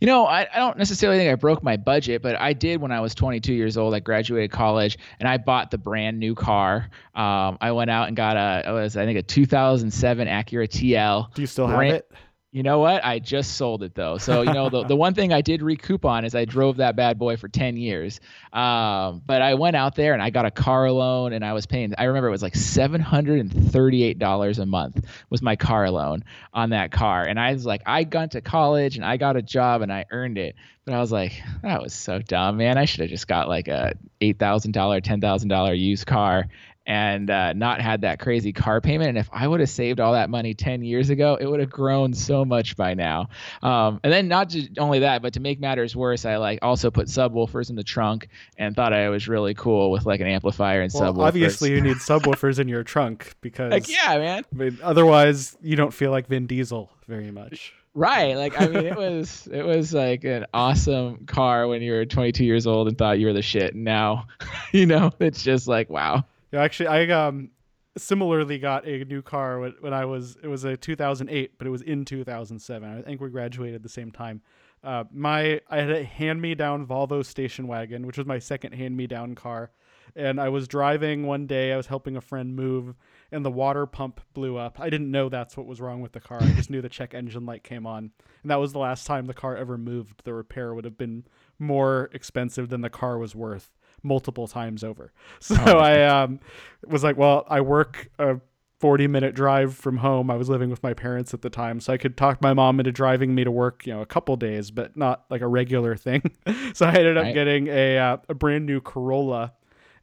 You 0.00 0.06
know, 0.06 0.26
I, 0.26 0.46
I 0.52 0.58
don't 0.58 0.76
necessarily 0.76 1.18
think 1.18 1.30
I 1.30 1.34
broke 1.34 1.62
my 1.62 1.78
budget, 1.78 2.20
but 2.20 2.36
I 2.36 2.52
did 2.52 2.80
when 2.82 2.92
I 2.92 3.00
was 3.00 3.14
22 3.14 3.54
years 3.54 3.78
old. 3.78 3.94
I 3.94 4.00
graduated 4.00 4.50
college 4.50 4.98
and 5.18 5.28
I 5.28 5.38
bought 5.38 5.70
the 5.70 5.78
brand 5.78 6.18
new 6.18 6.34
car. 6.34 6.90
Um, 7.14 7.56
I 7.62 7.72
went 7.72 7.90
out 7.90 8.08
and 8.08 8.16
got 8.16 8.36
a, 8.36 8.68
it 8.68 8.72
was 8.72 8.96
I 8.96 9.06
think 9.06 9.18
a 9.18 9.22
2007 9.22 10.28
Acura 10.28 10.68
TL. 10.68 11.32
Do 11.32 11.40
you 11.40 11.46
still 11.46 11.66
have 11.66 11.80
it? 11.80 12.12
You 12.56 12.62
know 12.62 12.78
what? 12.78 13.04
I 13.04 13.18
just 13.18 13.56
sold 13.56 13.82
it 13.82 13.94
though. 13.94 14.16
So 14.16 14.40
you 14.40 14.50
know 14.50 14.70
the 14.70 14.82
the 14.84 14.96
one 14.96 15.12
thing 15.12 15.30
I 15.30 15.42
did 15.42 15.60
recoup 15.60 16.06
on 16.06 16.24
is 16.24 16.34
I 16.34 16.46
drove 16.46 16.78
that 16.78 16.96
bad 16.96 17.18
boy 17.18 17.36
for 17.36 17.48
10 17.48 17.76
years. 17.76 18.18
Um, 18.50 19.20
but 19.26 19.42
I 19.42 19.52
went 19.52 19.76
out 19.76 19.94
there 19.94 20.14
and 20.14 20.22
I 20.22 20.30
got 20.30 20.46
a 20.46 20.50
car 20.50 20.90
loan 20.90 21.34
and 21.34 21.44
I 21.44 21.52
was 21.52 21.66
paying. 21.66 21.92
I 21.98 22.04
remember 22.04 22.28
it 22.28 22.30
was 22.30 22.42
like 22.42 22.56
738 22.56 24.18
dollars 24.18 24.58
a 24.58 24.64
month 24.64 25.04
was 25.28 25.42
my 25.42 25.54
car 25.54 25.90
loan 25.90 26.24
on 26.54 26.70
that 26.70 26.92
car. 26.92 27.24
And 27.24 27.38
I 27.38 27.52
was 27.52 27.66
like, 27.66 27.82
I 27.84 28.04
got 28.04 28.30
to 28.30 28.40
college 28.40 28.96
and 28.96 29.04
I 29.04 29.18
got 29.18 29.36
a 29.36 29.42
job 29.42 29.82
and 29.82 29.92
I 29.92 30.06
earned 30.10 30.38
it. 30.38 30.56
But 30.86 30.94
I 30.94 31.00
was 31.00 31.12
like, 31.12 31.32
that 31.62 31.82
was 31.82 31.92
so 31.92 32.20
dumb, 32.20 32.56
man. 32.56 32.78
I 32.78 32.86
should 32.86 33.00
have 33.00 33.10
just 33.10 33.28
got 33.28 33.48
like 33.48 33.68
a 33.68 33.92
eight 34.22 34.38
thousand 34.38 34.72
dollar, 34.72 35.02
ten 35.02 35.20
thousand 35.20 35.50
dollar 35.50 35.74
used 35.74 36.06
car 36.06 36.46
and 36.86 37.28
uh, 37.30 37.52
not 37.52 37.80
had 37.80 38.02
that 38.02 38.20
crazy 38.20 38.52
car 38.52 38.80
payment. 38.80 39.08
And 39.08 39.18
if 39.18 39.28
I 39.32 39.46
would 39.48 39.60
have 39.60 39.68
saved 39.68 39.98
all 39.98 40.12
that 40.12 40.30
money 40.30 40.54
10 40.54 40.82
years 40.82 41.10
ago, 41.10 41.36
it 41.40 41.46
would 41.46 41.58
have 41.60 41.70
grown 41.70 42.14
so 42.14 42.44
much 42.44 42.76
by 42.76 42.94
now. 42.94 43.28
Um, 43.62 44.00
and 44.04 44.12
then 44.12 44.28
not 44.28 44.48
just 44.48 44.78
only 44.78 45.00
that, 45.00 45.20
but 45.20 45.32
to 45.34 45.40
make 45.40 45.58
matters 45.58 45.96
worse, 45.96 46.24
I 46.24 46.36
like 46.36 46.60
also 46.62 46.90
put 46.90 47.08
subwoofers 47.08 47.70
in 47.70 47.76
the 47.76 47.82
trunk 47.84 48.28
and 48.56 48.76
thought 48.76 48.92
I 48.92 49.08
was 49.08 49.26
really 49.26 49.54
cool 49.54 49.90
with 49.90 50.06
like 50.06 50.20
an 50.20 50.28
amplifier 50.28 50.80
and 50.80 50.92
Well, 50.94 51.12
subwoofers. 51.12 51.26
obviously 51.26 51.70
you 51.72 51.80
need 51.80 51.96
subwoofers 51.98 52.60
in 52.60 52.68
your 52.68 52.84
trunk 52.84 53.34
because 53.40 53.72
like, 53.72 53.88
yeah, 53.88 54.16
man. 54.18 54.44
I 54.52 54.56
mean, 54.56 54.78
otherwise 54.82 55.56
you 55.60 55.74
don't 55.74 55.92
feel 55.92 56.12
like 56.12 56.28
Vin 56.28 56.46
Diesel 56.46 56.90
very 57.08 57.32
much. 57.32 57.72
Right. 57.94 58.36
Like, 58.36 58.60
I 58.60 58.68
mean, 58.68 58.84
it 58.86 58.94
was, 58.96 59.48
it 59.50 59.62
was 59.64 59.94
like 59.94 60.22
an 60.24 60.44
awesome 60.52 61.24
car 61.24 61.66
when 61.66 61.80
you 61.80 61.92
were 61.92 62.04
22 62.04 62.44
years 62.44 62.66
old 62.66 62.88
and 62.88 62.96
thought 62.98 63.18
you 63.18 63.26
were 63.26 63.32
the 63.32 63.40
shit. 63.42 63.74
And 63.74 63.84
now, 63.84 64.26
you 64.72 64.84
know, 64.86 65.10
it's 65.18 65.42
just 65.42 65.66
like, 65.66 65.88
wow. 65.88 66.24
Yeah, 66.52 66.62
actually, 66.62 66.88
I 66.88 67.06
um 67.08 67.50
similarly 67.96 68.58
got 68.58 68.86
a 68.86 69.04
new 69.04 69.22
car 69.22 69.58
when, 69.58 69.74
when 69.80 69.94
I 69.94 70.04
was 70.04 70.36
it 70.42 70.48
was 70.48 70.64
a 70.64 70.76
2008, 70.76 71.58
but 71.58 71.66
it 71.66 71.70
was 71.70 71.82
in 71.82 72.04
2007. 72.04 72.98
I 72.98 73.02
think 73.02 73.20
we 73.20 73.28
graduated 73.30 73.76
at 73.76 73.82
the 73.82 73.88
same 73.88 74.10
time. 74.10 74.42
Uh, 74.84 75.04
my 75.12 75.60
I 75.68 75.78
had 75.78 75.90
a 75.90 76.04
hand-me-down 76.04 76.86
Volvo 76.86 77.24
station 77.24 77.66
wagon, 77.66 78.06
which 78.06 78.18
was 78.18 78.26
my 78.26 78.38
second 78.38 78.72
hand-me-down 78.72 79.34
car, 79.34 79.70
and 80.14 80.40
I 80.40 80.48
was 80.50 80.68
driving 80.68 81.26
one 81.26 81.46
day. 81.46 81.72
I 81.72 81.76
was 81.76 81.86
helping 81.86 82.16
a 82.16 82.20
friend 82.20 82.54
move, 82.54 82.94
and 83.32 83.44
the 83.44 83.50
water 83.50 83.86
pump 83.86 84.20
blew 84.34 84.56
up. 84.56 84.78
I 84.78 84.90
didn't 84.90 85.10
know 85.10 85.28
that's 85.28 85.56
what 85.56 85.66
was 85.66 85.80
wrong 85.80 86.02
with 86.02 86.12
the 86.12 86.20
car. 86.20 86.38
I 86.40 86.52
just 86.52 86.70
knew 86.70 86.82
the 86.82 86.88
check 86.88 87.14
engine 87.14 87.46
light 87.46 87.64
came 87.64 87.86
on, 87.86 88.12
and 88.42 88.50
that 88.50 88.60
was 88.60 88.72
the 88.72 88.78
last 88.78 89.06
time 89.06 89.26
the 89.26 89.34
car 89.34 89.56
ever 89.56 89.76
moved. 89.76 90.22
The 90.24 90.34
repair 90.34 90.74
would 90.74 90.84
have 90.84 90.98
been 90.98 91.24
more 91.58 92.10
expensive 92.12 92.68
than 92.68 92.82
the 92.82 92.90
car 92.90 93.18
was 93.18 93.34
worth 93.34 93.70
multiple 94.06 94.46
times 94.48 94.82
over. 94.84 95.12
So 95.40 95.54
I 95.56 96.04
um, 96.04 96.40
was 96.86 97.02
like, 97.04 97.16
well, 97.16 97.44
I 97.48 97.60
work 97.60 98.08
a 98.18 98.40
40 98.80 99.06
minute 99.08 99.34
drive 99.34 99.74
from 99.74 99.98
home. 99.98 100.30
I 100.30 100.36
was 100.36 100.48
living 100.48 100.70
with 100.70 100.82
my 100.82 100.92
parents 100.94 101.32
at 101.34 101.42
the 101.42 101.50
time, 101.50 101.80
so 101.80 101.92
I 101.92 101.96
could 101.96 102.16
talk 102.16 102.40
my 102.42 102.52
mom 102.54 102.78
into 102.78 102.92
driving 102.92 103.34
me 103.34 103.42
to 103.44 103.50
work, 103.50 103.86
you 103.86 103.92
know, 103.94 104.02
a 104.02 104.06
couple 104.06 104.36
days, 104.36 104.70
but 104.70 104.96
not 104.96 105.24
like 105.30 105.40
a 105.40 105.46
regular 105.48 105.96
thing. 105.96 106.22
so 106.74 106.86
I 106.86 106.90
ended 106.94 107.16
up 107.16 107.24
Right. 107.24 107.34
getting 107.34 107.68
a 107.68 107.98
uh, 107.98 108.16
a 108.28 108.34
brand 108.34 108.66
new 108.66 108.80
Corolla, 108.80 109.54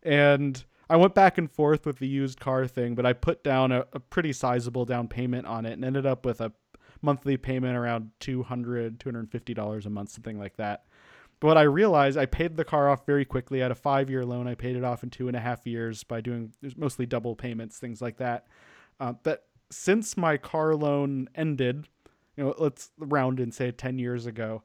and 0.01 0.63
I 0.89 0.97
went 0.97 1.15
back 1.15 1.37
and 1.37 1.49
forth 1.51 1.85
with 1.85 1.99
the 1.99 2.07
used 2.07 2.39
car 2.39 2.67
thing, 2.67 2.95
but 2.95 3.05
I 3.05 3.13
put 3.13 3.43
down 3.43 3.71
a, 3.71 3.85
a 3.93 3.99
pretty 3.99 4.33
sizable 4.33 4.85
down 4.85 5.07
payment 5.07 5.45
on 5.47 5.65
it 5.65 5.73
and 5.73 5.85
ended 5.85 6.05
up 6.05 6.25
with 6.25 6.41
a 6.41 6.51
monthly 7.01 7.37
payment 7.37 7.75
around 7.77 8.11
200 8.19 8.99
$250 8.99 9.85
a 9.85 9.89
month, 9.89 10.09
something 10.09 10.39
like 10.39 10.57
that. 10.57 10.83
But 11.43 11.49
what 11.49 11.57
I 11.57 11.63
realized, 11.63 12.17
I 12.17 12.25
paid 12.25 12.55
the 12.55 12.63
car 12.63 12.87
off 12.87 13.05
very 13.05 13.25
quickly. 13.25 13.59
I 13.59 13.65
had 13.65 13.71
a 13.71 13.75
five 13.75 14.09
year 14.09 14.23
loan. 14.23 14.47
I 14.47 14.55
paid 14.55 14.77
it 14.77 14.85
off 14.85 15.03
in 15.03 15.09
two 15.09 15.27
and 15.27 15.35
a 15.35 15.41
half 15.41 15.67
years 15.67 16.01
by 16.01 16.21
doing 16.21 16.53
mostly 16.77 17.05
double 17.05 17.35
payments, 17.35 17.77
things 17.79 18.01
like 18.01 18.15
that. 18.19 18.47
Uh, 18.97 19.11
but 19.23 19.45
since 19.69 20.15
my 20.15 20.37
car 20.37 20.73
loan 20.73 21.27
ended, 21.35 21.89
you 22.37 22.45
know, 22.45 22.55
let's 22.57 22.91
round 22.97 23.41
and 23.41 23.53
say 23.53 23.71
10 23.71 23.99
years 23.99 24.25
ago, 24.25 24.63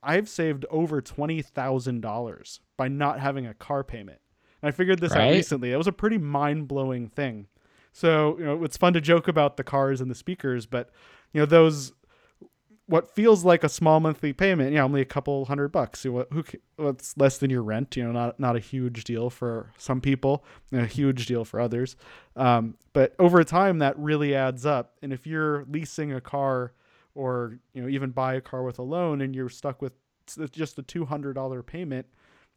I've 0.00 0.28
saved 0.28 0.64
over 0.70 1.02
$20,000 1.02 2.58
by 2.76 2.86
not 2.86 3.18
having 3.18 3.48
a 3.48 3.54
car 3.54 3.82
payment. 3.82 4.20
And 4.62 4.68
I 4.68 4.70
figured 4.70 5.00
this 5.00 5.14
out 5.14 5.32
recently. 5.32 5.72
It 5.72 5.78
was 5.78 5.88
a 5.88 5.92
pretty 5.92 6.18
mind 6.18 6.68
blowing 6.68 7.08
thing. 7.08 7.48
So, 7.90 8.38
you 8.38 8.44
know, 8.44 8.62
it's 8.62 8.76
fun 8.76 8.92
to 8.92 9.00
joke 9.00 9.26
about 9.26 9.56
the 9.56 9.64
cars 9.64 10.00
and 10.00 10.08
the 10.08 10.14
speakers, 10.14 10.64
but, 10.64 10.90
you 11.32 11.40
know, 11.40 11.46
those 11.46 11.92
what 12.88 13.14
feels 13.14 13.44
like 13.44 13.62
a 13.62 13.68
small 13.68 14.00
monthly 14.00 14.32
payment, 14.32 14.72
yeah, 14.72 14.82
only 14.82 15.02
a 15.02 15.04
couple 15.04 15.44
hundred 15.44 15.68
bucks. 15.68 16.06
What, 16.06 16.28
who, 16.32 16.42
what's 16.76 17.16
less 17.18 17.36
than 17.36 17.50
your 17.50 17.62
rent? 17.62 17.96
You 17.96 18.04
know, 18.04 18.12
not 18.12 18.40
not 18.40 18.56
a 18.56 18.60
huge 18.60 19.04
deal 19.04 19.28
for 19.28 19.70
some 19.76 20.00
people, 20.00 20.42
a 20.72 20.86
huge 20.86 21.26
deal 21.26 21.44
for 21.44 21.60
others. 21.60 21.96
Um, 22.34 22.76
but 22.94 23.14
over 23.18 23.44
time, 23.44 23.78
that 23.80 23.98
really 23.98 24.34
adds 24.34 24.64
up. 24.64 24.94
And 25.02 25.12
if 25.12 25.26
you're 25.26 25.64
leasing 25.68 26.14
a 26.14 26.20
car, 26.20 26.72
or 27.14 27.58
you 27.74 27.82
know, 27.82 27.88
even 27.88 28.10
buy 28.10 28.34
a 28.34 28.40
car 28.40 28.62
with 28.62 28.78
a 28.78 28.82
loan, 28.82 29.20
and 29.20 29.36
you're 29.36 29.50
stuck 29.50 29.82
with 29.82 29.92
just 30.50 30.78
a 30.78 30.82
two 30.82 31.04
hundred 31.04 31.34
dollar 31.34 31.62
payment, 31.62 32.06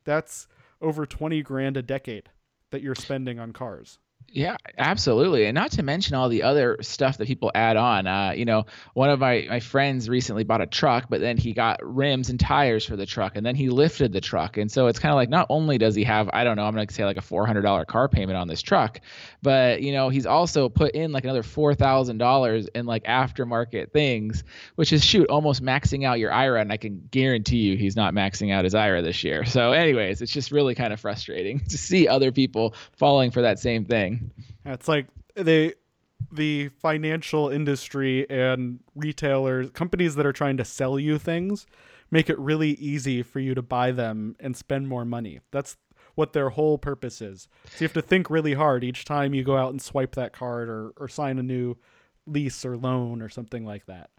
that's 0.05 0.47
over 0.81 1.05
twenty 1.05 1.41
grand 1.41 1.75
a 1.75 1.81
decade 1.81 2.29
that 2.71 2.81
you're 2.81 2.95
spending 2.95 3.37
on 3.37 3.51
cars. 3.51 3.99
Yeah, 4.29 4.55
absolutely. 4.77 5.45
And 5.45 5.55
not 5.55 5.71
to 5.73 5.83
mention 5.83 6.15
all 6.15 6.29
the 6.29 6.43
other 6.43 6.77
stuff 6.81 7.17
that 7.17 7.27
people 7.27 7.51
add 7.53 7.75
on. 7.75 8.07
Uh, 8.07 8.31
you 8.33 8.45
know, 8.45 8.65
one 8.93 9.09
of 9.09 9.19
my, 9.19 9.45
my 9.49 9.59
friends 9.59 10.07
recently 10.07 10.45
bought 10.45 10.61
a 10.61 10.67
truck, 10.67 11.07
but 11.09 11.19
then 11.19 11.35
he 11.35 11.51
got 11.53 11.79
rims 11.83 12.29
and 12.29 12.39
tires 12.39 12.85
for 12.85 12.95
the 12.95 13.05
truck 13.05 13.35
and 13.35 13.45
then 13.45 13.55
he 13.55 13.69
lifted 13.69 14.13
the 14.13 14.21
truck. 14.21 14.55
And 14.57 14.71
so 14.71 14.87
it's 14.87 14.99
kind 14.99 15.11
of 15.11 15.17
like 15.17 15.29
not 15.29 15.47
only 15.49 15.77
does 15.77 15.95
he 15.95 16.05
have, 16.05 16.29
I 16.31 16.45
don't 16.45 16.55
know, 16.55 16.63
I'm 16.63 16.73
going 16.73 16.87
to 16.87 16.93
say 16.93 17.03
like 17.03 17.17
a 17.17 17.21
$400 17.21 17.85
car 17.87 18.07
payment 18.07 18.37
on 18.37 18.47
this 18.47 18.61
truck, 18.61 19.01
but, 19.41 19.81
you 19.81 19.91
know, 19.91 20.09
he's 20.09 20.25
also 20.25 20.69
put 20.69 20.93
in 20.95 21.11
like 21.11 21.25
another 21.25 21.43
$4,000 21.43 22.69
in 22.73 22.85
like 22.85 23.03
aftermarket 23.03 23.91
things, 23.91 24.45
which 24.75 24.93
is 24.93 25.03
shoot, 25.03 25.29
almost 25.29 25.61
maxing 25.61 26.05
out 26.05 26.19
your 26.19 26.31
IRA. 26.31 26.61
And 26.61 26.71
I 26.71 26.77
can 26.77 27.05
guarantee 27.11 27.57
you 27.57 27.75
he's 27.77 27.95
not 27.97 28.13
maxing 28.13 28.53
out 28.53 28.63
his 28.63 28.75
IRA 28.75 29.01
this 29.01 29.23
year. 29.23 29.43
So, 29.45 29.73
anyways, 29.73 30.21
it's 30.21 30.31
just 30.31 30.51
really 30.51 30.75
kind 30.75 30.93
of 30.93 30.99
frustrating 31.01 31.59
to 31.69 31.77
see 31.77 32.07
other 32.07 32.31
people 32.31 32.75
falling 32.93 33.31
for 33.31 33.41
that 33.41 33.59
same 33.59 33.83
thing. 33.83 34.10
It's 34.65 34.87
like 34.87 35.07
they 35.35 35.73
the 36.31 36.69
financial 36.69 37.49
industry 37.49 38.29
and 38.29 38.79
retailers, 38.95 39.69
companies 39.71 40.15
that 40.15 40.25
are 40.25 40.33
trying 40.33 40.57
to 40.57 40.65
sell 40.65 40.99
you 40.99 41.17
things, 41.17 41.65
make 42.11 42.29
it 42.29 42.37
really 42.37 42.71
easy 42.71 43.23
for 43.23 43.39
you 43.39 43.55
to 43.55 43.61
buy 43.61 43.91
them 43.91 44.35
and 44.39 44.55
spend 44.55 44.87
more 44.87 45.05
money. 45.05 45.39
That's 45.51 45.77
what 46.15 46.33
their 46.33 46.49
whole 46.49 46.77
purpose 46.77 47.21
is. 47.21 47.47
So 47.65 47.77
you 47.79 47.85
have 47.85 47.93
to 47.93 48.01
think 48.01 48.29
really 48.29 48.53
hard 48.53 48.83
each 48.83 49.05
time 49.05 49.33
you 49.33 49.43
go 49.43 49.57
out 49.57 49.71
and 49.71 49.81
swipe 49.81 50.15
that 50.15 50.33
card 50.33 50.69
or, 50.69 50.91
or 50.97 51.07
sign 51.07 51.39
a 51.39 51.43
new 51.43 51.77
lease 52.27 52.65
or 52.65 52.77
loan 52.77 53.21
or 53.21 53.29
something 53.29 53.65
like 53.65 53.85
that. 53.85 54.09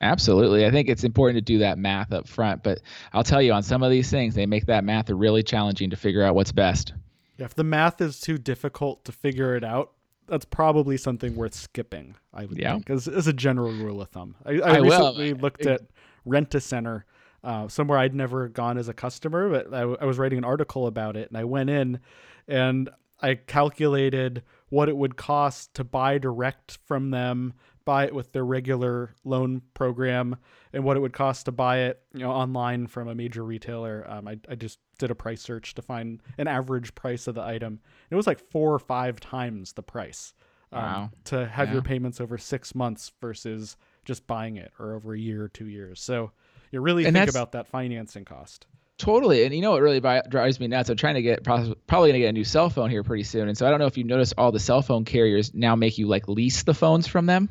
Absolutely. 0.00 0.66
I 0.66 0.70
think 0.70 0.88
it's 0.88 1.04
important 1.04 1.36
to 1.36 1.52
do 1.52 1.58
that 1.58 1.78
math 1.78 2.12
up 2.12 2.28
front, 2.28 2.62
but 2.62 2.80
I'll 3.12 3.24
tell 3.24 3.40
you 3.40 3.52
on 3.52 3.62
some 3.62 3.82
of 3.82 3.90
these 3.90 4.10
things, 4.10 4.34
they 4.34 4.46
make 4.46 4.66
that 4.66 4.84
math 4.84 5.08
really 5.08 5.42
challenging 5.42 5.90
to 5.90 5.96
figure 5.96 6.22
out 6.22 6.34
what's 6.34 6.52
best. 6.52 6.92
Yeah, 7.36 7.46
if 7.46 7.54
the 7.54 7.64
math 7.64 8.00
is 8.00 8.20
too 8.20 8.38
difficult 8.38 9.04
to 9.04 9.12
figure 9.12 9.56
it 9.56 9.64
out, 9.64 9.92
that's 10.26 10.44
probably 10.44 10.96
something 10.96 11.34
worth 11.34 11.54
skipping. 11.54 12.16
I 12.32 12.46
would 12.46 12.58
yeah. 12.58 12.74
think, 12.74 12.90
as, 12.90 13.08
as 13.08 13.26
a 13.26 13.32
general 13.32 13.72
rule 13.72 14.00
of 14.00 14.08
thumb. 14.08 14.36
I, 14.44 14.52
I, 14.52 14.74
I 14.74 14.78
recently 14.78 15.32
will. 15.32 15.40
looked 15.40 15.66
at 15.66 15.82
Rent 16.24 16.54
a 16.54 16.60
Center, 16.60 17.04
uh, 17.42 17.68
somewhere 17.68 17.98
I'd 17.98 18.14
never 18.14 18.48
gone 18.48 18.78
as 18.78 18.88
a 18.88 18.94
customer, 18.94 19.50
but 19.50 19.74
I, 19.74 19.82
I 19.82 20.04
was 20.04 20.18
writing 20.18 20.38
an 20.38 20.44
article 20.44 20.86
about 20.86 21.16
it, 21.16 21.28
and 21.28 21.36
I 21.36 21.44
went 21.44 21.70
in 21.70 22.00
and 22.48 22.88
I 23.20 23.34
calculated 23.34 24.42
what 24.68 24.88
it 24.88 24.96
would 24.96 25.16
cost 25.16 25.74
to 25.74 25.84
buy 25.84 26.18
direct 26.18 26.78
from 26.84 27.10
them, 27.10 27.54
buy 27.84 28.04
it 28.04 28.14
with 28.14 28.32
their 28.32 28.44
regular 28.44 29.14
loan 29.24 29.62
program, 29.74 30.36
and 30.72 30.84
what 30.84 30.96
it 30.96 31.00
would 31.00 31.12
cost 31.12 31.46
to 31.46 31.52
buy 31.52 31.80
it, 31.80 32.02
you 32.12 32.20
know, 32.20 32.30
online 32.30 32.86
from 32.86 33.08
a 33.08 33.14
major 33.14 33.44
retailer. 33.44 34.04
Um, 34.08 34.26
I, 34.26 34.38
I 34.48 34.54
just 34.54 34.78
did 34.98 35.10
a 35.10 35.14
price 35.14 35.40
search 35.40 35.74
to 35.74 35.82
find 35.82 36.20
an 36.38 36.48
average 36.48 36.94
price 36.94 37.26
of 37.26 37.34
the 37.34 37.42
item. 37.42 37.80
It 38.10 38.14
was 38.14 38.26
like 38.26 38.40
four 38.50 38.72
or 38.72 38.78
five 38.78 39.20
times 39.20 39.72
the 39.72 39.82
price 39.82 40.34
um, 40.72 40.82
wow. 40.82 41.10
to 41.24 41.46
have 41.46 41.68
yeah. 41.68 41.74
your 41.74 41.82
payments 41.82 42.20
over 42.20 42.38
six 42.38 42.74
months 42.74 43.12
versus 43.20 43.76
just 44.04 44.26
buying 44.26 44.56
it 44.56 44.72
or 44.78 44.94
over 44.94 45.14
a 45.14 45.18
year 45.18 45.44
or 45.44 45.48
two 45.48 45.68
years. 45.68 46.00
So 46.00 46.32
you 46.70 46.80
really 46.80 47.04
and 47.04 47.16
think 47.16 47.30
about 47.30 47.52
that 47.52 47.68
financing 47.68 48.24
cost. 48.24 48.66
Totally. 48.96 49.44
And 49.44 49.52
you 49.52 49.60
know 49.60 49.72
what 49.72 49.82
really 49.82 50.00
drives 50.00 50.60
me 50.60 50.68
nuts? 50.68 50.88
I'm 50.88 50.96
trying 50.96 51.16
to 51.16 51.22
get 51.22 51.42
probably 51.42 51.74
going 51.88 52.12
to 52.12 52.18
get 52.20 52.28
a 52.28 52.32
new 52.32 52.44
cell 52.44 52.70
phone 52.70 52.90
here 52.90 53.02
pretty 53.02 53.24
soon. 53.24 53.48
And 53.48 53.58
so 53.58 53.66
I 53.66 53.70
don't 53.70 53.80
know 53.80 53.86
if 53.86 53.98
you 53.98 54.04
notice 54.04 54.32
all 54.38 54.52
the 54.52 54.60
cell 54.60 54.82
phone 54.82 55.04
carriers 55.04 55.52
now 55.52 55.74
make 55.74 55.98
you 55.98 56.06
like 56.06 56.28
lease 56.28 56.62
the 56.62 56.74
phones 56.74 57.08
from 57.08 57.26
them. 57.26 57.48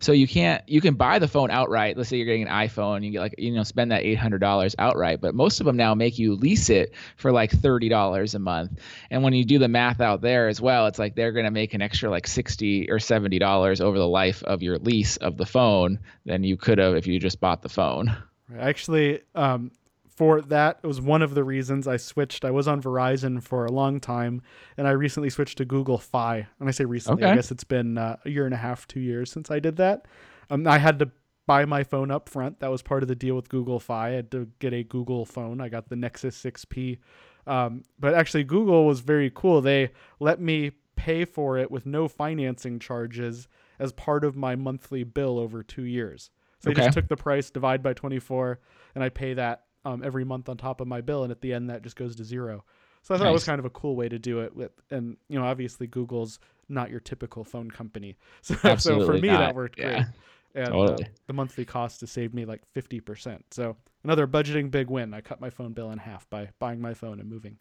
So 0.00 0.12
you 0.12 0.28
can't 0.28 0.62
you 0.68 0.82
can 0.82 0.94
buy 0.94 1.18
the 1.18 1.28
phone 1.28 1.50
outright. 1.50 1.96
Let's 1.96 2.10
say 2.10 2.18
you're 2.18 2.26
getting 2.26 2.46
an 2.46 2.48
iPhone, 2.48 3.04
you 3.04 3.10
get 3.10 3.20
like 3.20 3.34
you 3.38 3.52
know 3.52 3.62
spend 3.62 3.90
that 3.90 4.02
eight 4.02 4.18
hundred 4.18 4.40
dollars 4.40 4.74
outright, 4.78 5.22
but 5.22 5.34
most 5.34 5.60
of 5.60 5.66
them 5.66 5.78
now 5.78 5.94
make 5.94 6.18
you 6.18 6.34
lease 6.34 6.68
it 6.68 6.92
for 7.16 7.32
like 7.32 7.50
thirty 7.50 7.88
dollars 7.88 8.34
a 8.34 8.38
month. 8.38 8.78
And 9.10 9.22
when 9.22 9.32
you 9.32 9.46
do 9.46 9.58
the 9.58 9.68
math 9.68 10.02
out 10.02 10.20
there 10.20 10.48
as 10.48 10.60
well, 10.60 10.88
it's 10.88 10.98
like 10.98 11.14
they're 11.14 11.32
gonna 11.32 11.50
make 11.50 11.72
an 11.72 11.80
extra 11.80 12.10
like 12.10 12.26
sixty 12.26 12.90
or 12.90 12.98
seventy 12.98 13.38
dollars 13.38 13.80
over 13.80 13.98
the 13.98 14.06
life 14.06 14.42
of 14.42 14.62
your 14.62 14.76
lease 14.78 15.16
of 15.16 15.38
the 15.38 15.46
phone 15.46 16.00
than 16.26 16.44
you 16.44 16.58
could 16.58 16.76
have 16.76 16.94
if 16.96 17.06
you 17.06 17.18
just 17.18 17.40
bought 17.40 17.62
the 17.62 17.70
phone. 17.70 18.14
Actually, 18.58 19.22
um, 19.34 19.70
for 20.14 20.40
that 20.42 20.78
it 20.82 20.86
was 20.86 21.00
one 21.00 21.22
of 21.22 21.34
the 21.34 21.44
reasons 21.44 21.88
I 21.88 21.96
switched. 21.96 22.44
I 22.44 22.50
was 22.50 22.68
on 22.68 22.82
Verizon 22.82 23.42
for 23.42 23.64
a 23.64 23.72
long 23.72 24.00
time, 24.00 24.42
and 24.76 24.86
I 24.86 24.90
recently 24.90 25.30
switched 25.30 25.58
to 25.58 25.64
Google 25.64 25.98
Fi. 25.98 26.46
And 26.60 26.68
I 26.68 26.72
say 26.72 26.84
recently, 26.84 27.24
okay. 27.24 27.32
I 27.32 27.34
guess 27.34 27.50
it's 27.50 27.64
been 27.64 27.98
uh, 27.98 28.16
a 28.24 28.30
year 28.30 28.44
and 28.44 28.54
a 28.54 28.58
half, 28.58 28.86
two 28.86 29.00
years 29.00 29.30
since 29.30 29.50
I 29.50 29.58
did 29.58 29.76
that. 29.76 30.06
Um, 30.50 30.66
I 30.66 30.78
had 30.78 30.98
to 30.98 31.10
buy 31.46 31.64
my 31.64 31.82
phone 31.82 32.10
up 32.10 32.28
front. 32.28 32.60
That 32.60 32.70
was 32.70 32.82
part 32.82 33.02
of 33.02 33.08
the 33.08 33.14
deal 33.14 33.34
with 33.34 33.48
Google 33.48 33.80
Fi. 33.80 34.08
I 34.08 34.10
had 34.12 34.30
to 34.32 34.48
get 34.58 34.72
a 34.72 34.84
Google 34.84 35.24
phone. 35.24 35.60
I 35.60 35.68
got 35.68 35.88
the 35.88 35.96
Nexus 35.96 36.40
6P. 36.42 36.98
Um, 37.46 37.82
but 37.98 38.14
actually, 38.14 38.44
Google 38.44 38.86
was 38.86 39.00
very 39.00 39.30
cool. 39.34 39.60
They 39.60 39.90
let 40.20 40.40
me 40.40 40.72
pay 40.94 41.24
for 41.24 41.58
it 41.58 41.70
with 41.70 41.86
no 41.86 42.06
financing 42.06 42.78
charges 42.78 43.48
as 43.78 43.92
part 43.92 44.24
of 44.24 44.36
my 44.36 44.54
monthly 44.54 45.04
bill 45.04 45.38
over 45.38 45.62
two 45.62 45.84
years. 45.84 46.30
So 46.60 46.70
okay. 46.70 46.80
they 46.80 46.86
just 46.86 46.94
took 46.94 47.08
the 47.08 47.16
price, 47.16 47.50
divide 47.50 47.82
by 47.82 47.94
24, 47.94 48.60
and 48.94 49.02
I 49.02 49.08
pay 49.08 49.34
that 49.34 49.64
um, 49.84 50.02
every 50.04 50.24
month 50.24 50.48
on 50.48 50.56
top 50.56 50.80
of 50.80 50.88
my 50.88 51.00
bill, 51.00 51.22
and 51.22 51.30
at 51.30 51.40
the 51.40 51.52
end 51.52 51.70
that 51.70 51.82
just 51.82 51.96
goes 51.96 52.16
to 52.16 52.24
zero. 52.24 52.64
So 53.02 53.14
I 53.14 53.18
thought 53.18 53.24
nice. 53.24 53.30
it 53.30 53.34
was 53.34 53.44
kind 53.44 53.58
of 53.58 53.64
a 53.64 53.70
cool 53.70 53.96
way 53.96 54.08
to 54.08 54.18
do 54.18 54.40
it. 54.40 54.54
With 54.54 54.72
and 54.90 55.16
you 55.28 55.38
know, 55.38 55.44
obviously 55.44 55.86
Google's 55.86 56.38
not 56.68 56.90
your 56.90 57.00
typical 57.00 57.44
phone 57.44 57.70
company, 57.70 58.16
so, 58.42 58.54
so 58.76 59.04
for 59.04 59.14
me 59.14 59.28
not. 59.28 59.38
that 59.38 59.54
worked 59.54 59.78
yeah. 59.78 59.94
great. 59.94 60.06
And 60.54 60.68
uh, 60.68 60.70
totally. 60.70 61.04
uh, 61.04 61.08
the 61.26 61.32
monthly 61.32 61.64
cost 61.64 62.00
has 62.00 62.10
saved 62.10 62.34
me 62.34 62.44
like 62.44 62.62
fifty 62.72 63.00
percent. 63.00 63.44
So 63.50 63.76
another 64.04 64.26
budgeting 64.26 64.70
big 64.70 64.90
win. 64.90 65.14
I 65.14 65.20
cut 65.20 65.40
my 65.40 65.50
phone 65.50 65.72
bill 65.72 65.90
in 65.90 65.98
half 65.98 66.28
by 66.28 66.50
buying 66.58 66.80
my 66.80 66.94
phone 66.94 67.20
and 67.20 67.28
moving. 67.28 67.58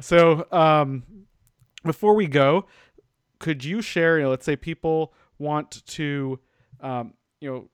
So 0.00 0.46
um, 0.52 1.04
before 1.84 2.14
we 2.14 2.26
go, 2.26 2.66
could 3.38 3.64
you 3.64 3.82
share? 3.82 4.18
You 4.18 4.24
know, 4.24 4.30
let's 4.30 4.44
say 4.44 4.56
people 4.56 5.12
want 5.38 5.84
to, 5.86 6.38
um, 6.80 7.14
you 7.40 7.50
know, 7.50 7.68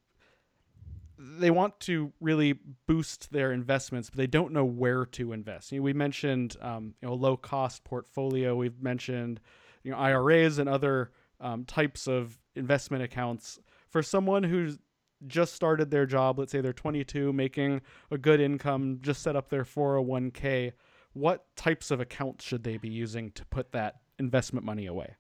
they 1.19 1.51
want 1.51 1.79
to 1.81 2.13
really 2.21 2.59
boost 2.87 3.33
their 3.33 3.53
investments, 3.53 4.11
but 4.11 4.17
they 4.17 4.27
don't 4.27 4.53
know 4.53 4.65
where 4.65 5.05
to 5.05 5.33
invest. 5.33 5.73
You 5.73 5.79
know, 5.79 5.85
we 5.85 5.93
mentioned 5.93 6.57
um, 6.61 6.95
you 7.01 7.09
know 7.09 7.15
low 7.15 7.37
cost 7.37 7.85
portfolio. 7.85 8.55
We've 8.55 8.81
mentioned 8.81 9.41
you 9.83 9.91
know 9.91 9.99
IRAs 9.99 10.59
and 10.59 10.69
other 10.69 11.11
um, 11.41 11.65
types 11.65 12.07
of 12.07 12.39
investment 12.55 13.03
accounts 13.03 13.59
for 13.89 14.03
someone 14.03 14.43
who's 14.43 14.79
just 15.27 15.55
started 15.55 15.91
their 15.91 16.07
job. 16.07 16.39
Let's 16.39 16.53
say 16.53 16.61
they're 16.61 16.73
22, 16.73 17.33
making 17.33 17.81
a 18.11 18.19
good 18.19 18.41
income, 18.41 18.99
just 19.03 19.23
set 19.23 19.35
up 19.35 19.49
their 19.49 19.65
401k. 19.65 20.73
What 21.15 21.47
types 21.57 21.91
of 21.91 22.01
accounts 22.01 22.45
should 22.45 22.63
they 22.63 22.77
be 22.77 22.89
using 22.89 23.33
to 23.33 23.45
put 23.47 23.73
that 23.73 23.97
investment 24.19 24.65
money 24.65 24.87
away? 24.87 25.17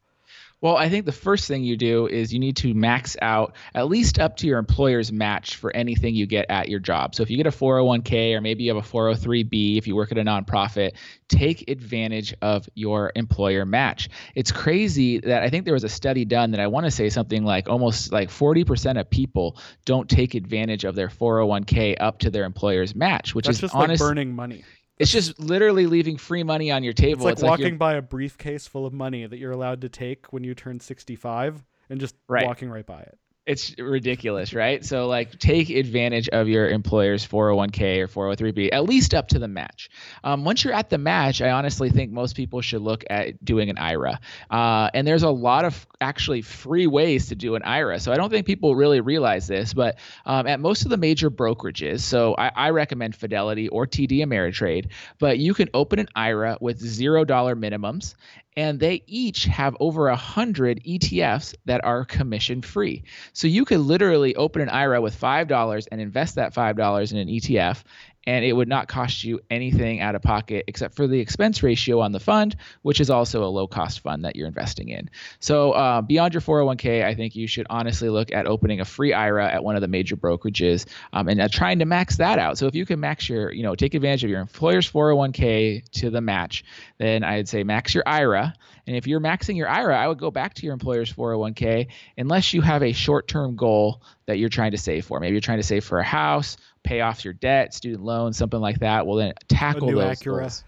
Well, 0.60 0.76
I 0.76 0.88
think 0.88 1.04
the 1.04 1.12
first 1.12 1.46
thing 1.46 1.62
you 1.62 1.76
do 1.76 2.08
is 2.08 2.32
you 2.32 2.40
need 2.40 2.56
to 2.56 2.74
max 2.74 3.16
out 3.22 3.54
at 3.74 3.88
least 3.88 4.18
up 4.18 4.36
to 4.38 4.46
your 4.48 4.58
employer's 4.58 5.12
match 5.12 5.54
for 5.54 5.74
anything 5.74 6.16
you 6.16 6.26
get 6.26 6.46
at 6.48 6.68
your 6.68 6.80
job. 6.80 7.14
So 7.14 7.22
if 7.22 7.30
you 7.30 7.36
get 7.36 7.46
a 7.46 7.50
401k 7.50 8.34
or 8.34 8.40
maybe 8.40 8.64
you 8.64 8.74
have 8.74 8.84
a 8.84 8.88
403b 8.88 9.78
if 9.78 9.86
you 9.86 9.94
work 9.94 10.10
at 10.10 10.18
a 10.18 10.24
nonprofit, 10.24 10.94
take 11.28 11.70
advantage 11.70 12.34
of 12.42 12.68
your 12.74 13.12
employer 13.14 13.64
match. 13.64 14.08
It's 14.34 14.50
crazy 14.50 15.20
that 15.20 15.44
I 15.44 15.48
think 15.48 15.64
there 15.64 15.74
was 15.74 15.84
a 15.84 15.88
study 15.88 16.24
done 16.24 16.50
that 16.50 16.60
I 16.60 16.66
want 16.66 16.86
to 16.86 16.90
say 16.90 17.08
something 17.08 17.44
like 17.44 17.68
almost 17.68 18.10
like 18.10 18.28
40% 18.28 18.98
of 18.98 19.08
people 19.08 19.56
don't 19.84 20.10
take 20.10 20.34
advantage 20.34 20.82
of 20.82 20.96
their 20.96 21.08
401k 21.08 21.96
up 22.00 22.18
to 22.20 22.30
their 22.30 22.44
employer's 22.44 22.96
match, 22.96 23.32
which 23.32 23.46
That's 23.46 23.58
is 23.58 23.60
just 23.60 23.74
honest, 23.76 24.00
like 24.00 24.08
burning 24.08 24.34
money. 24.34 24.64
It's 24.98 25.10
just 25.10 25.38
literally 25.38 25.86
leaving 25.86 26.16
free 26.16 26.42
money 26.42 26.70
on 26.70 26.82
your 26.82 26.92
table. 26.92 27.20
It's 27.20 27.24
like 27.24 27.32
it's 27.34 27.42
walking 27.42 27.64
like 27.74 27.78
by 27.78 27.94
a 27.94 28.02
briefcase 28.02 28.66
full 28.66 28.86
of 28.86 28.92
money 28.92 29.26
that 29.26 29.38
you're 29.38 29.52
allowed 29.52 29.82
to 29.82 29.88
take 29.88 30.32
when 30.32 30.44
you 30.44 30.54
turn 30.54 30.80
65 30.80 31.64
and 31.88 32.00
just 32.00 32.14
right. 32.26 32.44
walking 32.44 32.70
right 32.70 32.86
by 32.86 33.00
it 33.00 33.18
it's 33.48 33.74
ridiculous, 33.78 34.52
right? 34.52 34.84
So 34.84 35.06
like 35.06 35.38
take 35.38 35.70
advantage 35.70 36.28
of 36.28 36.48
your 36.48 36.68
employer's 36.68 37.26
401k 37.26 38.00
or 38.00 38.06
403b 38.06 38.68
at 38.74 38.84
least 38.84 39.14
up 39.14 39.28
to 39.28 39.38
the 39.38 39.48
match. 39.48 39.88
Um, 40.22 40.44
once 40.44 40.62
you're 40.62 40.74
at 40.74 40.90
the 40.90 40.98
match, 40.98 41.40
I 41.40 41.50
honestly 41.52 41.88
think 41.88 42.12
most 42.12 42.36
people 42.36 42.60
should 42.60 42.82
look 42.82 43.04
at 43.08 43.42
doing 43.42 43.70
an 43.70 43.78
IRA. 43.78 44.20
Uh, 44.50 44.90
and 44.92 45.06
there's 45.06 45.22
a 45.22 45.30
lot 45.30 45.64
of 45.64 45.86
actually 45.98 46.42
free 46.42 46.86
ways 46.86 47.28
to 47.28 47.34
do 47.34 47.54
an 47.54 47.62
IRA. 47.62 47.98
So 48.00 48.12
I 48.12 48.18
don't 48.18 48.28
think 48.28 48.46
people 48.46 48.76
really 48.76 49.00
realize 49.00 49.46
this, 49.46 49.72
but 49.72 49.98
um, 50.26 50.46
at 50.46 50.60
most 50.60 50.84
of 50.84 50.90
the 50.90 50.98
major 50.98 51.30
brokerages, 51.30 52.00
so 52.00 52.34
I, 52.36 52.52
I 52.54 52.70
recommend 52.70 53.16
Fidelity 53.16 53.68
or 53.68 53.86
TD 53.86 54.18
Ameritrade, 54.18 54.90
but 55.18 55.38
you 55.38 55.54
can 55.54 55.70
open 55.72 56.00
an 56.00 56.08
IRA 56.14 56.58
with 56.60 56.78
zero 56.78 57.24
dollar 57.24 57.56
minimums 57.56 58.14
and 58.58 58.80
they 58.80 59.04
each 59.06 59.44
have 59.44 59.76
over 59.78 60.08
a 60.08 60.16
hundred 60.16 60.82
ETFs 60.82 61.54
that 61.66 61.84
are 61.84 62.04
commission 62.04 62.60
free. 62.60 63.04
So 63.32 63.46
you 63.46 63.64
could 63.64 63.78
literally 63.78 64.34
open 64.34 64.60
an 64.60 64.68
IRA 64.68 65.00
with 65.00 65.14
five 65.14 65.46
dollars 65.46 65.86
and 65.86 66.00
invest 66.00 66.34
that 66.34 66.52
five 66.52 66.76
dollars 66.76 67.12
in 67.12 67.18
an 67.18 67.28
ETF, 67.28 67.84
and 68.28 68.44
it 68.44 68.52
would 68.52 68.68
not 68.68 68.88
cost 68.88 69.24
you 69.24 69.40
anything 69.48 70.02
out 70.02 70.14
of 70.14 70.20
pocket 70.20 70.62
except 70.66 70.94
for 70.94 71.06
the 71.06 71.18
expense 71.18 71.62
ratio 71.62 71.98
on 72.00 72.12
the 72.12 72.20
fund, 72.20 72.56
which 72.82 73.00
is 73.00 73.08
also 73.08 73.42
a 73.42 73.48
low 73.48 73.66
cost 73.66 74.00
fund 74.00 74.26
that 74.26 74.36
you're 74.36 74.46
investing 74.46 74.90
in. 74.90 75.08
So, 75.40 75.72
uh, 75.72 76.02
beyond 76.02 76.34
your 76.34 76.42
401k, 76.42 77.06
I 77.06 77.14
think 77.14 77.34
you 77.34 77.46
should 77.46 77.66
honestly 77.70 78.10
look 78.10 78.30
at 78.30 78.44
opening 78.46 78.80
a 78.80 78.84
free 78.84 79.14
IRA 79.14 79.50
at 79.50 79.64
one 79.64 79.76
of 79.76 79.80
the 79.80 79.88
major 79.88 80.14
brokerages 80.14 80.84
um, 81.14 81.30
and 81.30 81.40
uh, 81.40 81.48
trying 81.48 81.78
to 81.78 81.86
max 81.86 82.18
that 82.18 82.38
out. 82.38 82.58
So, 82.58 82.66
if 82.66 82.74
you 82.74 82.84
can 82.84 83.00
max 83.00 83.30
your, 83.30 83.50
you 83.50 83.62
know, 83.62 83.74
take 83.74 83.94
advantage 83.94 84.24
of 84.24 84.30
your 84.30 84.40
employer's 84.40 84.90
401k 84.90 85.90
to 85.92 86.10
the 86.10 86.20
match, 86.20 86.64
then 86.98 87.24
I'd 87.24 87.48
say 87.48 87.64
max 87.64 87.94
your 87.94 88.04
IRA. 88.06 88.52
And 88.86 88.94
if 88.94 89.06
you're 89.06 89.20
maxing 89.20 89.56
your 89.56 89.68
IRA, 89.68 89.98
I 89.98 90.06
would 90.06 90.18
go 90.18 90.30
back 90.30 90.54
to 90.54 90.64
your 90.66 90.74
employer's 90.74 91.12
401k 91.12 91.88
unless 92.18 92.52
you 92.52 92.60
have 92.60 92.82
a 92.82 92.92
short 92.92 93.26
term 93.26 93.56
goal 93.56 94.02
that 94.26 94.38
you're 94.38 94.48
trying 94.50 94.72
to 94.72 94.78
save 94.78 95.06
for. 95.06 95.18
Maybe 95.18 95.32
you're 95.32 95.40
trying 95.40 95.60
to 95.60 95.66
save 95.66 95.84
for 95.84 95.98
a 95.98 96.04
house 96.04 96.58
pay 96.88 97.02
off 97.02 97.22
your 97.22 97.34
debt, 97.34 97.74
student 97.74 98.02
loans, 98.02 98.38
something 98.38 98.60
like 98.60 98.78
that. 98.78 99.06
Well, 99.06 99.18
then 99.18 99.34
tackle 99.46 99.92
those. 99.92 100.18
Acura. 100.18 100.40
Goals. 100.40 100.64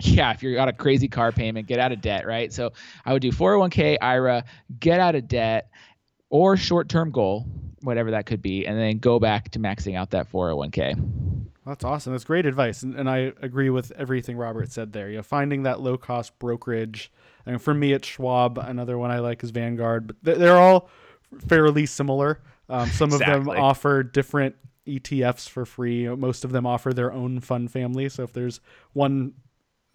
Yeah, 0.00 0.32
if 0.32 0.42
you're 0.42 0.54
got 0.54 0.68
a 0.68 0.72
crazy 0.72 1.06
car 1.06 1.30
payment, 1.32 1.68
get 1.68 1.78
out 1.78 1.92
of 1.92 2.00
debt, 2.00 2.26
right? 2.26 2.52
So 2.52 2.72
I 3.04 3.12
would 3.12 3.22
do 3.22 3.30
401k, 3.30 3.98
IRA, 4.00 4.44
get 4.80 4.98
out 4.98 5.14
of 5.14 5.28
debt, 5.28 5.70
or 6.30 6.56
short-term 6.56 7.12
goal, 7.12 7.46
whatever 7.82 8.10
that 8.10 8.26
could 8.26 8.42
be, 8.42 8.66
and 8.66 8.76
then 8.76 8.98
go 8.98 9.20
back 9.20 9.50
to 9.50 9.60
maxing 9.60 9.96
out 9.96 10.10
that 10.10 10.32
401k. 10.32 11.46
That's 11.64 11.84
awesome. 11.84 12.12
That's 12.12 12.24
great 12.24 12.44
advice, 12.44 12.82
and, 12.82 12.96
and 12.96 13.08
I 13.08 13.32
agree 13.40 13.70
with 13.70 13.92
everything 13.92 14.36
Robert 14.36 14.72
said 14.72 14.92
there. 14.92 15.10
You 15.10 15.18
know, 15.18 15.22
finding 15.22 15.62
that 15.62 15.80
low-cost 15.80 16.38
brokerage. 16.38 17.12
And 17.46 17.62
for 17.62 17.72
me, 17.74 17.92
it's 17.92 18.08
Schwab. 18.08 18.58
Another 18.58 18.98
one 18.98 19.10
I 19.10 19.20
like 19.20 19.44
is 19.44 19.50
Vanguard, 19.50 20.16
but 20.22 20.38
they're 20.38 20.58
all 20.58 20.88
fairly 21.46 21.86
similar. 21.86 22.40
Um, 22.68 22.88
some 22.88 23.10
exactly. 23.10 23.34
of 23.34 23.44
them 23.44 23.56
offer 23.56 24.02
different 24.02 24.56
ETFs 24.86 25.48
for 25.48 25.64
free. 25.64 26.08
Most 26.08 26.44
of 26.44 26.52
them 26.52 26.66
offer 26.66 26.92
their 26.92 27.12
own 27.12 27.40
fund 27.40 27.70
family. 27.70 28.08
So 28.08 28.22
if 28.22 28.32
there's 28.32 28.60
one 28.92 29.34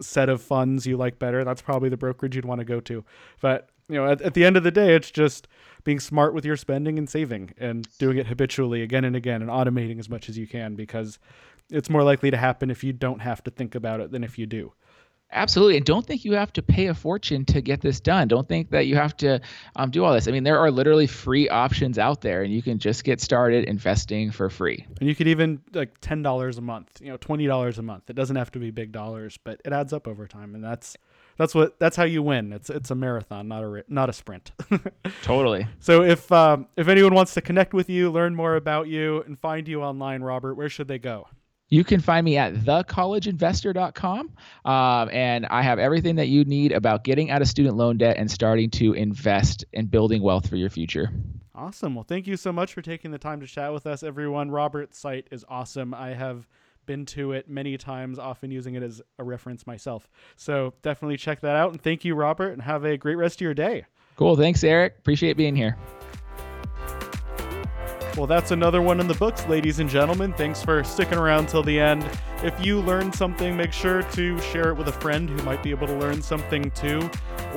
set 0.02 0.28
of 0.28 0.40
funds 0.42 0.86
you 0.86 0.96
like 0.96 1.18
better, 1.18 1.44
that's 1.44 1.62
probably 1.62 1.88
the 1.88 1.96
brokerage 1.96 2.36
you'd 2.36 2.44
want 2.44 2.60
to 2.60 2.64
go 2.64 2.80
to. 2.80 3.04
But 3.40 3.70
you 3.88 3.96
know, 3.96 4.06
at, 4.06 4.22
at 4.22 4.34
the 4.34 4.44
end 4.44 4.56
of 4.56 4.62
the 4.62 4.70
day, 4.70 4.94
it's 4.94 5.10
just 5.10 5.48
being 5.84 6.00
smart 6.00 6.32
with 6.32 6.44
your 6.44 6.56
spending 6.56 6.98
and 6.98 7.08
saving 7.08 7.52
and 7.58 7.86
doing 7.98 8.18
it 8.18 8.26
habitually 8.26 8.82
again 8.82 9.04
and 9.04 9.16
again 9.16 9.42
and 9.42 9.50
automating 9.50 9.98
as 9.98 10.08
much 10.08 10.28
as 10.28 10.38
you 10.38 10.46
can 10.46 10.76
because 10.76 11.18
it's 11.70 11.90
more 11.90 12.02
likely 12.02 12.30
to 12.30 12.36
happen 12.36 12.70
if 12.70 12.84
you 12.84 12.92
don't 12.92 13.20
have 13.20 13.42
to 13.44 13.50
think 13.50 13.74
about 13.74 14.00
it 14.00 14.10
than 14.10 14.24
if 14.24 14.38
you 14.38 14.46
do. 14.46 14.72
Absolutely, 15.32 15.76
and 15.76 15.86
don't 15.86 16.04
think 16.04 16.24
you 16.24 16.32
have 16.32 16.52
to 16.54 16.62
pay 16.62 16.86
a 16.86 16.94
fortune 16.94 17.44
to 17.46 17.60
get 17.60 17.80
this 17.80 18.00
done. 18.00 18.26
Don't 18.26 18.48
think 18.48 18.70
that 18.70 18.86
you 18.86 18.96
have 18.96 19.16
to 19.18 19.40
um, 19.76 19.90
do 19.90 20.04
all 20.04 20.12
this. 20.12 20.26
I 20.26 20.32
mean, 20.32 20.42
there 20.42 20.58
are 20.58 20.70
literally 20.70 21.06
free 21.06 21.48
options 21.48 21.98
out 21.98 22.20
there, 22.20 22.42
and 22.42 22.52
you 22.52 22.62
can 22.62 22.78
just 22.78 23.04
get 23.04 23.20
started 23.20 23.64
investing 23.64 24.32
for 24.32 24.50
free. 24.50 24.84
And 24.98 25.08
you 25.08 25.14
could 25.14 25.28
even 25.28 25.60
like 25.72 26.00
ten 26.00 26.22
dollars 26.22 26.58
a 26.58 26.60
month, 26.60 27.00
you 27.00 27.10
know, 27.10 27.16
twenty 27.16 27.46
dollars 27.46 27.78
a 27.78 27.82
month. 27.82 28.10
It 28.10 28.16
doesn't 28.16 28.36
have 28.36 28.50
to 28.52 28.58
be 28.58 28.70
big 28.70 28.90
dollars, 28.90 29.38
but 29.42 29.60
it 29.64 29.72
adds 29.72 29.92
up 29.92 30.08
over 30.08 30.26
time, 30.26 30.54
and 30.54 30.64
that's 30.64 30.96
that's 31.36 31.54
what 31.54 31.78
that's 31.78 31.96
how 31.96 32.04
you 32.04 32.22
win. 32.22 32.52
It's 32.52 32.68
it's 32.68 32.90
a 32.90 32.94
marathon, 32.94 33.48
not 33.48 33.62
a 33.62 33.84
not 33.88 34.08
a 34.10 34.12
sprint. 34.12 34.52
totally. 35.22 35.66
So 35.78 36.02
if 36.02 36.30
um, 36.32 36.66
if 36.76 36.88
anyone 36.88 37.14
wants 37.14 37.34
to 37.34 37.40
connect 37.40 37.72
with 37.72 37.88
you, 37.88 38.10
learn 38.10 38.34
more 38.34 38.56
about 38.56 38.88
you, 38.88 39.22
and 39.22 39.38
find 39.38 39.68
you 39.68 39.82
online, 39.82 40.22
Robert, 40.22 40.54
where 40.54 40.68
should 40.68 40.88
they 40.88 40.98
go? 40.98 41.28
You 41.70 41.84
can 41.84 42.00
find 42.00 42.24
me 42.24 42.36
at 42.36 42.54
thecollegeinvestor.com. 42.54 44.32
Um, 44.64 45.10
and 45.10 45.46
I 45.46 45.62
have 45.62 45.78
everything 45.78 46.16
that 46.16 46.26
you 46.26 46.44
need 46.44 46.72
about 46.72 47.04
getting 47.04 47.30
out 47.30 47.42
of 47.42 47.48
student 47.48 47.76
loan 47.76 47.96
debt 47.96 48.16
and 48.18 48.30
starting 48.30 48.70
to 48.70 48.92
invest 48.92 49.64
and 49.72 49.90
building 49.90 50.20
wealth 50.20 50.48
for 50.48 50.56
your 50.56 50.68
future. 50.68 51.10
Awesome. 51.54 51.94
Well, 51.94 52.04
thank 52.04 52.26
you 52.26 52.36
so 52.36 52.52
much 52.52 52.74
for 52.74 52.82
taking 52.82 53.12
the 53.12 53.18
time 53.18 53.40
to 53.40 53.46
chat 53.46 53.72
with 53.72 53.86
us, 53.86 54.02
everyone. 54.02 54.50
Robert's 54.50 54.98
site 54.98 55.28
is 55.30 55.44
awesome. 55.48 55.94
I 55.94 56.08
have 56.08 56.48
been 56.86 57.06
to 57.06 57.32
it 57.32 57.48
many 57.48 57.78
times, 57.78 58.18
often 58.18 58.50
using 58.50 58.74
it 58.74 58.82
as 58.82 59.00
a 59.18 59.24
reference 59.24 59.66
myself. 59.66 60.08
So 60.36 60.74
definitely 60.82 61.18
check 61.18 61.40
that 61.40 61.54
out. 61.54 61.70
And 61.70 61.80
thank 61.80 62.04
you, 62.04 62.16
Robert, 62.16 62.52
and 62.52 62.62
have 62.62 62.84
a 62.84 62.96
great 62.96 63.16
rest 63.16 63.36
of 63.36 63.42
your 63.42 63.54
day. 63.54 63.84
Cool. 64.16 64.36
Thanks, 64.36 64.64
Eric. 64.64 64.96
Appreciate 64.98 65.36
being 65.36 65.54
here. 65.54 65.76
Well, 68.16 68.26
that's 68.26 68.50
another 68.50 68.82
one 68.82 68.98
in 69.00 69.06
the 69.06 69.14
books, 69.14 69.46
ladies 69.46 69.78
and 69.78 69.88
gentlemen. 69.88 70.32
Thanks 70.32 70.60
for 70.62 70.82
sticking 70.84 71.16
around 71.16 71.48
till 71.48 71.62
the 71.62 71.78
end. 71.78 72.04
If 72.42 72.58
you 72.64 72.80
learned 72.80 73.14
something, 73.14 73.56
make 73.56 73.72
sure 73.72 74.02
to 74.02 74.40
share 74.40 74.70
it 74.70 74.74
with 74.74 74.88
a 74.88 74.92
friend 74.92 75.30
who 75.30 75.40
might 75.44 75.62
be 75.62 75.70
able 75.70 75.86
to 75.86 75.94
learn 75.94 76.20
something 76.20 76.72
too. 76.72 77.08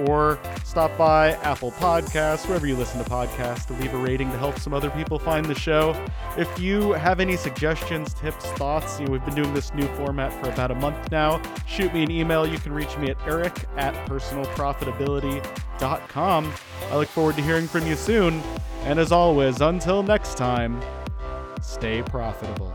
Or 0.05 0.39
stop 0.63 0.95
by 0.97 1.31
Apple 1.41 1.71
Podcasts, 1.71 2.47
wherever 2.47 2.67
you 2.67 2.75
listen 2.75 3.03
to 3.03 3.09
podcasts, 3.09 3.65
to 3.67 3.73
leave 3.73 3.93
a 3.93 3.97
rating 3.97 4.31
to 4.31 4.37
help 4.37 4.57
some 4.59 4.73
other 4.73 4.89
people 4.91 5.19
find 5.19 5.45
the 5.45 5.55
show. 5.55 5.93
If 6.37 6.59
you 6.59 6.91
have 6.93 7.19
any 7.19 7.35
suggestions, 7.35 8.13
tips, 8.13 8.45
thoughts, 8.51 8.99
you 8.99 9.07
know, 9.07 9.13
we've 9.13 9.25
been 9.25 9.35
doing 9.35 9.53
this 9.53 9.73
new 9.73 9.87
format 9.95 10.31
for 10.33 10.49
about 10.49 10.71
a 10.71 10.75
month 10.75 11.11
now. 11.11 11.41
Shoot 11.67 11.93
me 11.93 12.03
an 12.03 12.11
email. 12.11 12.47
You 12.47 12.59
can 12.59 12.71
reach 12.73 12.97
me 12.97 13.09
at 13.09 13.17
eric 13.25 13.65
at 13.77 13.93
personalprofitability.com. 14.07 16.53
I 16.91 16.95
look 16.95 17.09
forward 17.09 17.35
to 17.35 17.41
hearing 17.41 17.67
from 17.67 17.87
you 17.87 17.95
soon. 17.95 18.41
And 18.85 18.99
as 18.99 19.11
always, 19.11 19.61
until 19.61 20.03
next 20.03 20.35
time, 20.35 20.81
stay 21.61 22.01
profitable. 22.03 22.73